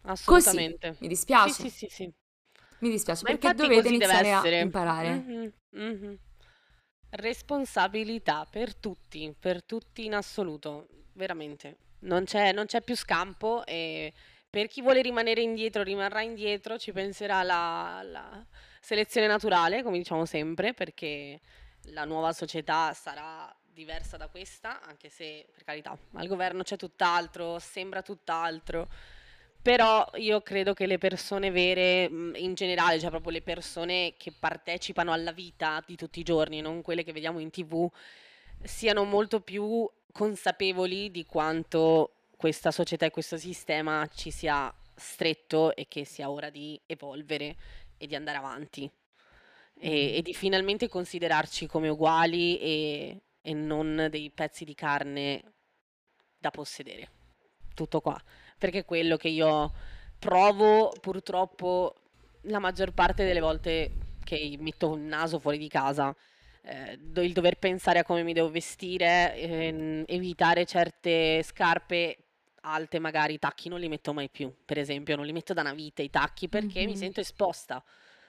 Assolutamente. 0.03 0.95
mi 0.99 1.08
dispiace. 1.08 1.53
Sì, 1.53 1.69
sì, 1.69 1.69
sì, 1.69 1.88
sì. 1.89 2.13
Mi 2.79 2.89
dispiace 2.89 3.23
Ma 3.23 3.32
perché 3.32 3.53
dovete 3.55 3.82
così 3.82 3.95
iniziare 3.95 4.34
a 4.34 4.45
imparare. 4.62 5.10
Mhm, 5.10 5.53
mhm. 5.71 6.17
Responsabilità 7.12 8.45
per 8.49 8.75
tutti, 8.75 9.34
per 9.38 9.63
tutti 9.63 10.05
in 10.05 10.13
assoluto, 10.13 10.88
veramente. 11.13 11.77
Non 12.01 12.23
c'è, 12.23 12.53
non 12.53 12.65
c'è 12.65 12.81
più 12.81 12.95
scampo 12.95 13.65
e 13.65 14.13
per 14.49 14.67
chi 14.67 14.81
vuole 14.81 15.01
rimanere 15.01 15.41
indietro 15.41 15.83
rimarrà 15.83 16.21
indietro, 16.21 16.77
ci 16.77 16.91
penserà 16.91 17.43
la, 17.43 18.01
la 18.03 18.45
selezione 18.81 19.27
naturale, 19.27 19.83
come 19.83 19.97
diciamo 19.97 20.25
sempre, 20.25 20.73
perché 20.73 21.39
la 21.91 22.05
nuova 22.05 22.33
società 22.33 22.93
sarà 22.93 23.53
diversa 23.71 24.17
da 24.17 24.27
questa, 24.27 24.81
anche 24.81 25.09
se, 25.09 25.47
per 25.51 25.63
carità, 25.63 25.97
al 26.13 26.27
governo 26.27 26.63
c'è 26.63 26.75
tutt'altro, 26.75 27.59
sembra 27.59 28.01
tutt'altro. 28.01 28.89
Però 29.62 30.09
io 30.15 30.41
credo 30.41 30.73
che 30.73 30.88
le 30.88 30.97
persone 30.97 31.51
vere, 31.51 32.03
in 32.05 32.53
generale, 32.55 32.99
cioè 32.99 33.09
proprio 33.09 33.33
le 33.33 33.41
persone 33.41 34.15
che 34.17 34.33
partecipano 34.38 35.12
alla 35.12 35.33
vita 35.33 35.83
di 35.85 35.95
tutti 35.95 36.21
i 36.21 36.23
giorni, 36.23 36.62
non 36.62 36.81
quelle 36.81 37.03
che 37.03 37.12
vediamo 37.12 37.39
in 37.39 37.49
TV, 37.49 37.89
siano 38.63 39.03
molto 39.03 39.41
più 39.41 39.89
consapevoli 40.11 41.11
di 41.11 41.25
quanto 41.25 42.13
questa 42.35 42.71
società 42.71 43.05
e 43.05 43.11
questo 43.11 43.37
sistema 43.37 44.07
ci 44.13 44.31
sia 44.31 44.73
stretto 44.95 45.75
e 45.75 45.87
che 45.87 46.05
sia 46.05 46.29
ora 46.29 46.49
di 46.49 46.79
evolvere 46.85 47.55
e 47.97 48.07
di 48.07 48.15
andare 48.15 48.37
avanti 48.37 48.89
e, 49.79 50.17
e 50.17 50.21
di 50.21 50.33
finalmente 50.33 50.87
considerarci 50.87 51.67
come 51.67 51.89
uguali 51.89 52.59
e, 52.59 53.21
e 53.41 53.53
non 53.53 54.07
dei 54.09 54.29
pezzi 54.29 54.65
di 54.65 54.75
carne 54.75 55.43
da 56.37 56.51
possedere. 56.51 57.09
Tutto 57.73 58.01
qua. 58.01 58.21
Perché 58.57 58.79
è 58.79 58.85
quello 58.85 59.15
che 59.17 59.29
io 59.29 59.73
provo 60.19 60.91
purtroppo 60.99 61.95
la 62.43 62.59
maggior 62.59 62.91
parte 62.93 63.25
delle 63.25 63.39
volte 63.39 63.91
che 64.23 64.55
metto 64.59 64.95
il 64.95 65.01
naso 65.01 65.39
fuori 65.39 65.57
di 65.57 65.69
casa. 65.69 66.15
Eh, 66.61 66.99
il 67.23 67.33
dover 67.33 67.57
pensare 67.57 67.99
a 67.99 68.03
come 68.03 68.23
mi 68.23 68.33
devo 68.33 68.49
vestire, 68.49 69.35
ehm, 69.35 70.03
evitare 70.07 70.65
certe 70.65 71.41
scarpe 71.43 72.17
alte, 72.61 72.99
magari 72.99 73.35
i 73.35 73.39
tacchi 73.39 73.69
non 73.69 73.79
li 73.79 73.87
metto 73.87 74.13
mai 74.13 74.29
più, 74.29 74.53
per 74.65 74.77
esempio, 74.77 75.15
non 75.15 75.25
li 75.25 75.31
metto 75.33 75.53
da 75.53 75.61
una 75.61 75.73
vita 75.73 76.01
i 76.01 76.09
tacchi 76.09 76.49
perché 76.49 76.85
mi 76.85 76.91
Mhm. 76.91 76.95
sento 76.95 77.19
esposta. 77.21 77.83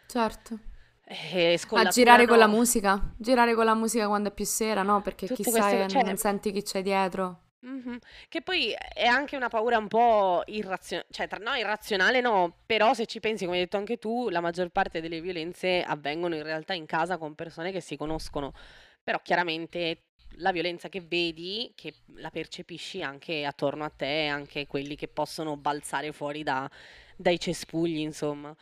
Certo. 0.07 0.59
E 1.05 1.59
A 1.73 1.87
girare 1.87 2.27
con 2.27 2.39
la 2.39 2.47
musica, 2.47 3.13
girare 3.17 3.55
con 3.55 3.65
la 3.65 3.75
musica 3.75 4.07
quando 4.07 4.29
è 4.29 4.33
più 4.33 4.45
sera, 4.45 4.83
no? 4.83 5.01
Perché 5.03 5.27
Tutte 5.27 5.35
chissà 5.35 5.51
queste, 5.51 5.77
che 5.77 5.87
cioè, 5.89 6.03
non 6.05 6.17
senti 6.17 6.53
chi 6.53 6.63
c'è 6.63 6.83
dietro. 6.83 7.41
Mhm. 7.63 7.99
Che 8.29 8.41
poi 8.41 8.73
è 8.73 9.05
anche 9.05 9.37
una 9.37 9.49
paura 9.51 9.77
un 9.77 9.87
po' 9.87 10.43
irrazionale, 10.47 11.09
cioè 11.11 11.29
tra, 11.29 11.37
no, 11.39 11.55
irrazionale 11.55 12.23
no, 12.23 12.57
però 12.65 12.95
se 12.95 13.05
ci 13.05 13.21
pensi, 13.21 13.45
come 13.45 13.59
hai 13.59 13.65
detto 13.65 13.77
anche 13.77 13.99
tu, 13.99 14.31
la 14.31 14.41
maggior 14.41 14.71
parte 14.71 15.03
delle 15.03 15.21
violenze 15.21 15.83
avvengono 15.83 16.35
in 16.37 16.43
realtà 16.43 16.73
in 16.73 16.87
casa 16.87 17.19
con 17.19 17.35
persone 17.35 17.71
che 17.71 17.83
si 17.83 17.97
conoscono, 17.99 18.53
però 19.03 19.21
chiaramente 19.23 20.05
la 20.37 20.53
violenza 20.53 20.89
che 20.89 21.03
vedi, 21.03 21.71
che 21.75 21.97
la 22.17 22.31
percepisci 22.31 23.03
anche 23.03 23.45
attorno 23.45 23.85
a 23.85 23.91
te, 23.91 24.27
anche 24.27 24.67
quelli 24.67 24.97
che 24.97 25.09
possono 25.09 25.57
balzare 25.59 26.13
fuori 26.13 26.43
da- 26.43 26.71
dai 27.17 27.39
cespugli, 27.39 27.99
insomma. 27.99 28.57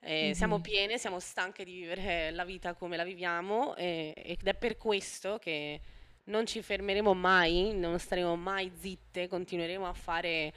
Eh, 0.00 0.32
siamo 0.34 0.58
Mhm. 0.58 0.60
piene, 0.60 0.98
siamo 0.98 1.18
stanche 1.18 1.64
di 1.64 1.72
vivere 1.72 2.30
la 2.30 2.44
vita 2.44 2.74
come 2.74 2.96
la 2.96 3.04
viviamo 3.04 3.74
e- 3.74 4.12
ed 4.16 4.46
è 4.46 4.54
per 4.54 4.76
questo 4.76 5.38
che 5.38 5.80
non 6.24 6.46
ci 6.46 6.62
fermeremo 6.62 7.14
mai, 7.14 7.72
non 7.74 7.98
staremo 7.98 8.36
mai 8.36 8.70
zitte, 8.76 9.28
continueremo 9.28 9.86
a 9.86 9.92
fare 9.92 10.52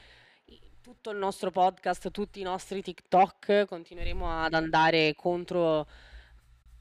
tutto 0.82 1.12
il 1.12 1.18
nostro 1.18 1.52
podcast, 1.52 2.12
tutti 2.12 2.40
i 2.40 2.44
nostri 2.44 2.82
TikTok, 2.82 3.66
continueremo 3.66 4.44
ad 4.44 4.54
andare 4.54 5.14
contro 5.16 5.86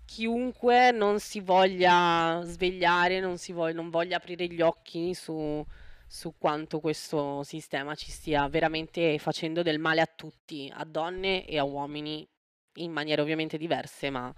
chiunque 0.06 0.92
non 0.92 1.18
si 1.18 1.40
voglia 1.40 2.40
svegliare, 2.44 3.20
non 3.20 3.36
si 3.36 3.52
vog- 3.52 3.74
non 3.74 3.90
voglia 3.90 4.16
aprire 4.16 4.46
gli 4.46 4.60
occhi 4.62 5.12
su, 5.14 5.64
su 6.06 6.34
quanto 6.38 6.80
questo 6.80 7.42
sistema 7.42 7.94
ci 7.96 8.10
stia 8.10 8.48
veramente 8.48 9.18
facendo 9.18 9.62
del 9.62 9.80
male 9.80 10.00
a 10.00 10.06
tutti, 10.06 10.72
a 10.72 10.84
donne 10.84 11.44
e 11.44 11.58
a 11.58 11.64
uomini, 11.64 12.26
in 12.74 12.92
maniere 12.92 13.20
ovviamente 13.20 13.58
diverse, 13.58 14.10
ma 14.10 14.32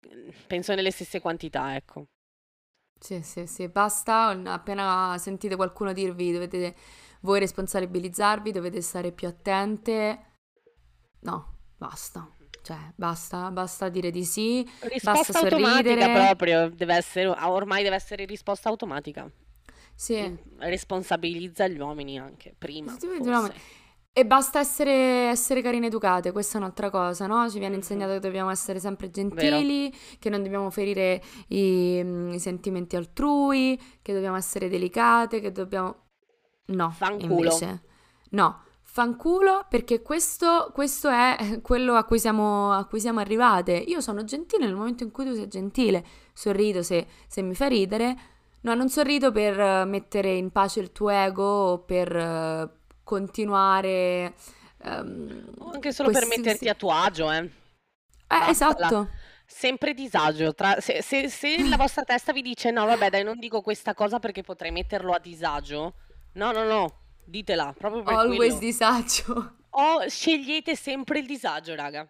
eh, 0.00 0.34
penso 0.46 0.74
nelle 0.74 0.90
stesse 0.90 1.20
quantità, 1.20 1.76
ecco. 1.76 2.08
Sì, 3.04 3.20
sì, 3.20 3.46
sì, 3.46 3.68
basta. 3.68 4.28
Appena 4.46 5.14
sentite 5.18 5.56
qualcuno 5.56 5.92
dirvi 5.92 6.32
dovete 6.32 6.74
voi 7.20 7.38
responsabilizzarvi, 7.38 8.50
dovete 8.50 8.80
stare 8.80 9.12
più 9.12 9.28
attente. 9.28 10.38
No, 11.20 11.56
basta. 11.76 12.26
Cioè, 12.62 12.78
basta, 12.94 13.50
basta 13.50 13.90
dire 13.90 14.10
di 14.10 14.24
sì, 14.24 14.64
basta 14.80 14.88
Risposta 14.88 15.38
automatica 15.40 16.06
sorridere. 16.06 16.28
proprio, 16.28 16.70
deve 16.70 16.94
essere, 16.94 17.26
ormai 17.26 17.82
deve 17.82 17.96
essere 17.96 18.24
risposta 18.24 18.70
automatica. 18.70 19.30
Sì, 19.94 20.38
Responsabilizza 20.60 21.68
gli 21.68 21.78
uomini 21.78 22.18
anche, 22.18 22.54
prima 22.56 22.90
forse. 22.90 23.52
E 24.16 24.24
basta 24.24 24.60
essere, 24.60 24.92
essere 25.30 25.60
carine 25.60 25.88
educate, 25.88 26.30
questa 26.30 26.56
è 26.56 26.60
un'altra 26.60 26.88
cosa, 26.88 27.26
no? 27.26 27.50
Ci 27.50 27.58
viene 27.58 27.74
insegnato 27.74 28.12
che 28.12 28.20
dobbiamo 28.20 28.48
essere 28.48 28.78
sempre 28.78 29.08
Vero. 29.08 29.34
gentili, 29.34 29.92
che 30.20 30.30
non 30.30 30.40
dobbiamo 30.40 30.70
ferire 30.70 31.20
i, 31.48 32.00
mm, 32.00 32.32
i 32.34 32.38
sentimenti 32.38 32.94
altrui, 32.94 33.76
che 34.00 34.12
dobbiamo 34.12 34.36
essere 34.36 34.68
delicate, 34.68 35.40
che 35.40 35.50
dobbiamo... 35.50 35.96
No, 36.66 36.92
Fanculo. 36.92 37.42
invece. 37.42 37.82
No, 38.30 38.62
fanculo 38.82 39.66
perché 39.68 40.00
questo, 40.00 40.70
questo 40.72 41.08
è 41.08 41.58
quello 41.60 41.94
a 41.94 42.04
cui 42.04 42.20
siamo, 42.20 42.70
a 42.70 42.84
cui 42.84 43.00
siamo 43.00 43.18
arrivate. 43.18 43.72
Io 43.72 44.00
sono 44.00 44.22
gentile 44.22 44.66
nel 44.66 44.76
momento 44.76 45.02
in 45.02 45.10
cui 45.10 45.24
tu 45.24 45.34
sei 45.34 45.48
gentile, 45.48 46.04
sorrido 46.32 46.84
se, 46.84 47.08
se 47.26 47.42
mi 47.42 47.56
fa 47.56 47.66
ridere. 47.66 48.16
No, 48.60 48.74
non 48.74 48.88
sorrido 48.88 49.32
per 49.32 49.86
mettere 49.86 50.34
in 50.34 50.52
pace 50.52 50.78
il 50.78 50.92
tuo 50.92 51.08
ego 51.08 51.42
o 51.42 51.78
per 51.80 52.82
continuare 53.04 54.34
O 54.84 55.70
anche 55.72 55.92
solo 55.92 56.10
per 56.10 56.24
questi, 56.24 56.40
metterti 56.40 56.64
questi... 56.64 56.68
a 56.68 56.74
tuo 56.74 56.90
agio, 56.90 57.30
eh. 57.30 57.50
Eh, 58.26 58.48
esatto. 58.50 59.08
sempre 59.46 59.94
disagio. 59.94 60.54
Tra- 60.54 60.80
se, 60.80 61.02
se- 61.02 61.28
se 61.28 61.68
la 61.68 61.76
vostra 61.76 62.02
testa 62.02 62.32
vi 62.32 62.42
dice 62.42 62.70
no, 62.70 62.84
vabbè, 62.86 63.10
dai, 63.10 63.22
non 63.24 63.38
dico 63.38 63.60
questa 63.60 63.94
cosa 63.94 64.18
perché 64.18 64.42
potrei 64.42 64.70
metterlo 64.72 65.12
a 65.12 65.18
disagio. 65.18 65.94
No, 66.34 66.50
no, 66.50 66.64
no, 66.64 67.00
ditela, 67.24 67.72
proprio 67.76 68.02
per 68.02 68.14
Always 68.14 68.36
quello. 68.36 68.58
disagio. 68.58 69.56
O 69.70 70.08
scegliete 70.08 70.76
sempre 70.76 71.18
il 71.20 71.26
disagio, 71.26 71.74
raga. 71.74 72.08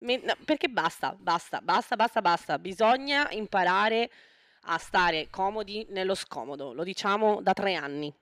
Me- 0.00 0.20
no, 0.22 0.34
perché 0.44 0.68
basta, 0.68 1.16
basta, 1.18 1.60
basta, 1.60 1.96
basta, 1.96 2.20
basta. 2.20 2.58
Bisogna 2.58 3.28
imparare 3.30 4.10
a 4.66 4.78
stare 4.78 5.28
comodi 5.30 5.86
nello 5.90 6.14
scomodo. 6.14 6.72
Lo 6.72 6.84
diciamo 6.84 7.40
da 7.42 7.52
tre 7.52 7.74
anni. 7.74 8.14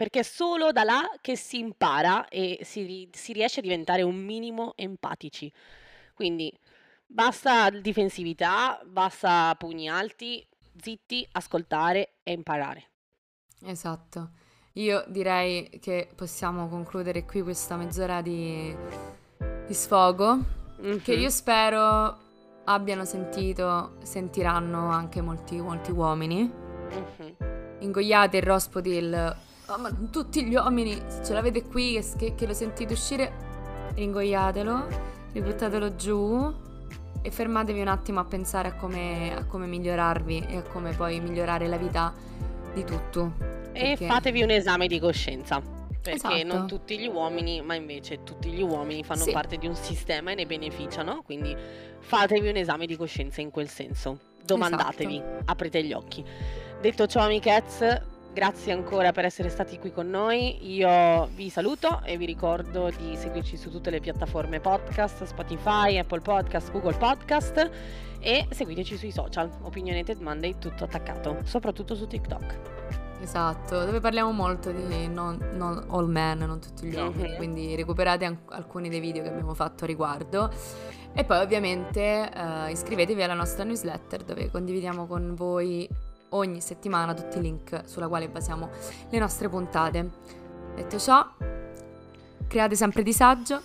Perché 0.00 0.20
è 0.20 0.22
solo 0.22 0.72
da 0.72 0.82
là 0.82 1.02
che 1.20 1.36
si 1.36 1.58
impara 1.58 2.26
e 2.28 2.60
si, 2.62 3.06
si 3.12 3.34
riesce 3.34 3.58
a 3.58 3.62
diventare 3.62 4.00
un 4.00 4.16
minimo 4.16 4.72
empatici. 4.74 5.52
Quindi 6.14 6.50
basta 7.04 7.68
difensività, 7.68 8.80
basta 8.86 9.54
pugni 9.58 9.90
alti, 9.90 10.42
zitti, 10.80 11.28
ascoltare 11.32 12.14
e 12.22 12.32
imparare. 12.32 12.88
Esatto. 13.66 14.30
Io 14.74 15.04
direi 15.06 15.68
che 15.82 16.08
possiamo 16.16 16.66
concludere 16.68 17.26
qui 17.26 17.42
questa 17.42 17.76
mezz'ora 17.76 18.22
di, 18.22 18.74
di 19.66 19.74
sfogo, 19.74 20.38
che 21.02 21.12
Mhm. 21.12 21.20
io 21.20 21.28
spero 21.28 22.18
abbiano 22.64 23.04
sentito, 23.04 23.98
sentiranno 24.02 24.88
anche 24.88 25.20
molti, 25.20 25.60
molti 25.60 25.90
uomini. 25.90 26.50
Mhm. 26.50 27.36
Ingoiate 27.80 28.38
il 28.38 28.42
rospo 28.44 28.80
del... 28.80 29.48
"Oh, 29.70 29.78
ma 29.78 29.90
tutti 30.10 30.44
gli 30.44 30.54
uomini, 30.54 31.00
se 31.06 31.24
ce 31.24 31.32
l'avete 31.32 31.64
qui, 31.64 32.02
che, 32.18 32.34
che- 32.34 32.46
lo 32.46 32.52
sentite 32.54 32.92
uscire, 32.92 33.32
ringoiatelo, 33.94 34.86
ributtatelo 35.32 35.94
giù 35.96 36.52
e 37.22 37.30
fermatevi 37.30 37.80
un 37.80 37.88
attimo 37.88 38.20
a 38.20 38.24
pensare 38.24 38.68
a 38.68 38.74
come, 38.74 39.34
a 39.36 39.44
come 39.44 39.66
migliorarvi 39.66 40.46
e 40.48 40.56
a 40.56 40.62
come 40.62 40.92
poi 40.92 41.20
migliorare 41.20 41.66
la 41.68 41.76
vita 41.76 42.12
di 42.72 42.82
tutto. 42.84 43.32
E 43.72 43.94
Perché... 43.96 44.06
fatevi 44.06 44.42
un 44.42 44.50
esame 44.50 44.86
di 44.86 44.98
coscienza. 44.98 45.60
perché 46.02 46.16
Esatto. 46.16 46.56
non 46.56 46.66
tutti 46.66 46.98
gli 46.98 47.06
uomini, 47.06 47.60
ma 47.60 47.74
invece 47.74 48.22
tutti 48.24 48.48
gli 48.50 48.62
uomini 48.62 49.04
fanno 49.04 49.22
Sì. 49.24 49.32
parte 49.32 49.58
di 49.58 49.66
un 49.66 49.74
sistema 49.74 50.30
e 50.30 50.34
ne 50.34 50.46
beneficiano, 50.46 51.20
quindi 51.22 51.54
fatevi 51.98 52.48
un 52.48 52.56
esame 52.56 52.86
di 52.86 52.96
coscienza 52.96 53.42
in 53.42 53.50
quel 53.50 53.68
senso. 53.68 54.18
Domandatevi, 54.42 55.16
Esatto. 55.16 55.42
aprite 55.44 55.84
gli 55.84 55.92
occhi. 55.92 56.24
Detto 56.80 57.06
ciò, 57.06 57.20
amichezze, 57.20 58.02
grazie 58.32 58.72
ancora 58.72 59.12
per 59.12 59.24
essere 59.24 59.48
stati 59.48 59.78
qui 59.78 59.92
con 59.92 60.08
noi. 60.08 60.72
Io 60.74 61.26
vi 61.34 61.50
saluto 61.50 62.02
e 62.04 62.16
vi 62.16 62.26
ricordo 62.26 62.90
di 62.96 63.16
seguirci 63.16 63.56
su 63.56 63.70
tutte 63.70 63.90
le 63.90 64.00
piattaforme 64.00 64.60
podcast, 64.60 65.24
Spotify, 65.24 65.98
Apple 65.98 66.20
Podcast, 66.20 66.70
Google 66.70 66.96
Podcast 66.96 67.70
e 68.20 68.46
seguiteci 68.50 68.96
sui 68.96 69.10
social. 69.10 69.50
Opinionated 69.62 70.20
Monday 70.20 70.56
tutto 70.58 70.84
attaccato, 70.84 71.38
soprattutto 71.44 71.94
su 71.94 72.06
TikTok. 72.06 72.58
Esatto, 73.22 73.84
dove 73.84 74.00
parliamo 74.00 74.30
molto 74.32 74.70
di 74.70 75.06
non, 75.08 75.36
non 75.52 75.84
all 75.90 76.08
men, 76.08 76.38
non 76.38 76.58
tutti 76.58 76.86
gli 76.86 76.94
uomini, 76.94 77.28
Mhm. 77.30 77.36
quindi 77.36 77.76
recuperate 77.76 78.24
an- 78.24 78.38
alcuni 78.48 78.88
dei 78.88 79.00
video 79.00 79.22
che 79.22 79.28
abbiamo 79.28 79.52
fatto 79.52 79.84
a 79.84 79.86
riguardo. 79.86 80.50
E 81.12 81.24
poi 81.24 81.38
ovviamente 81.38 82.30
eh, 82.32 82.70
iscrivetevi 82.70 83.22
alla 83.22 83.34
nostra 83.34 83.64
newsletter 83.64 84.22
dove 84.22 84.48
condividiamo 84.50 85.06
con 85.06 85.34
voi 85.34 85.86
ogni 86.30 86.60
settimana 86.60 87.14
tutti 87.14 87.38
i 87.38 87.40
link 87.40 87.82
sulla 87.84 88.08
quale 88.08 88.28
basiamo 88.28 88.70
le 89.08 89.18
nostre 89.18 89.48
puntate. 89.48 90.10
Detto 90.74 90.98
ciò, 90.98 91.26
create 92.46 92.74
sempre 92.76 93.02
disagio, 93.02 93.60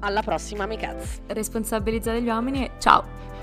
Alla 0.00 0.22
prossima, 0.22 0.64
amichezze. 0.64 1.22
responsabilizzate 1.28 2.20
gli 2.20 2.28
uomini 2.28 2.64
e 2.66 2.70
ciao! 2.78 3.33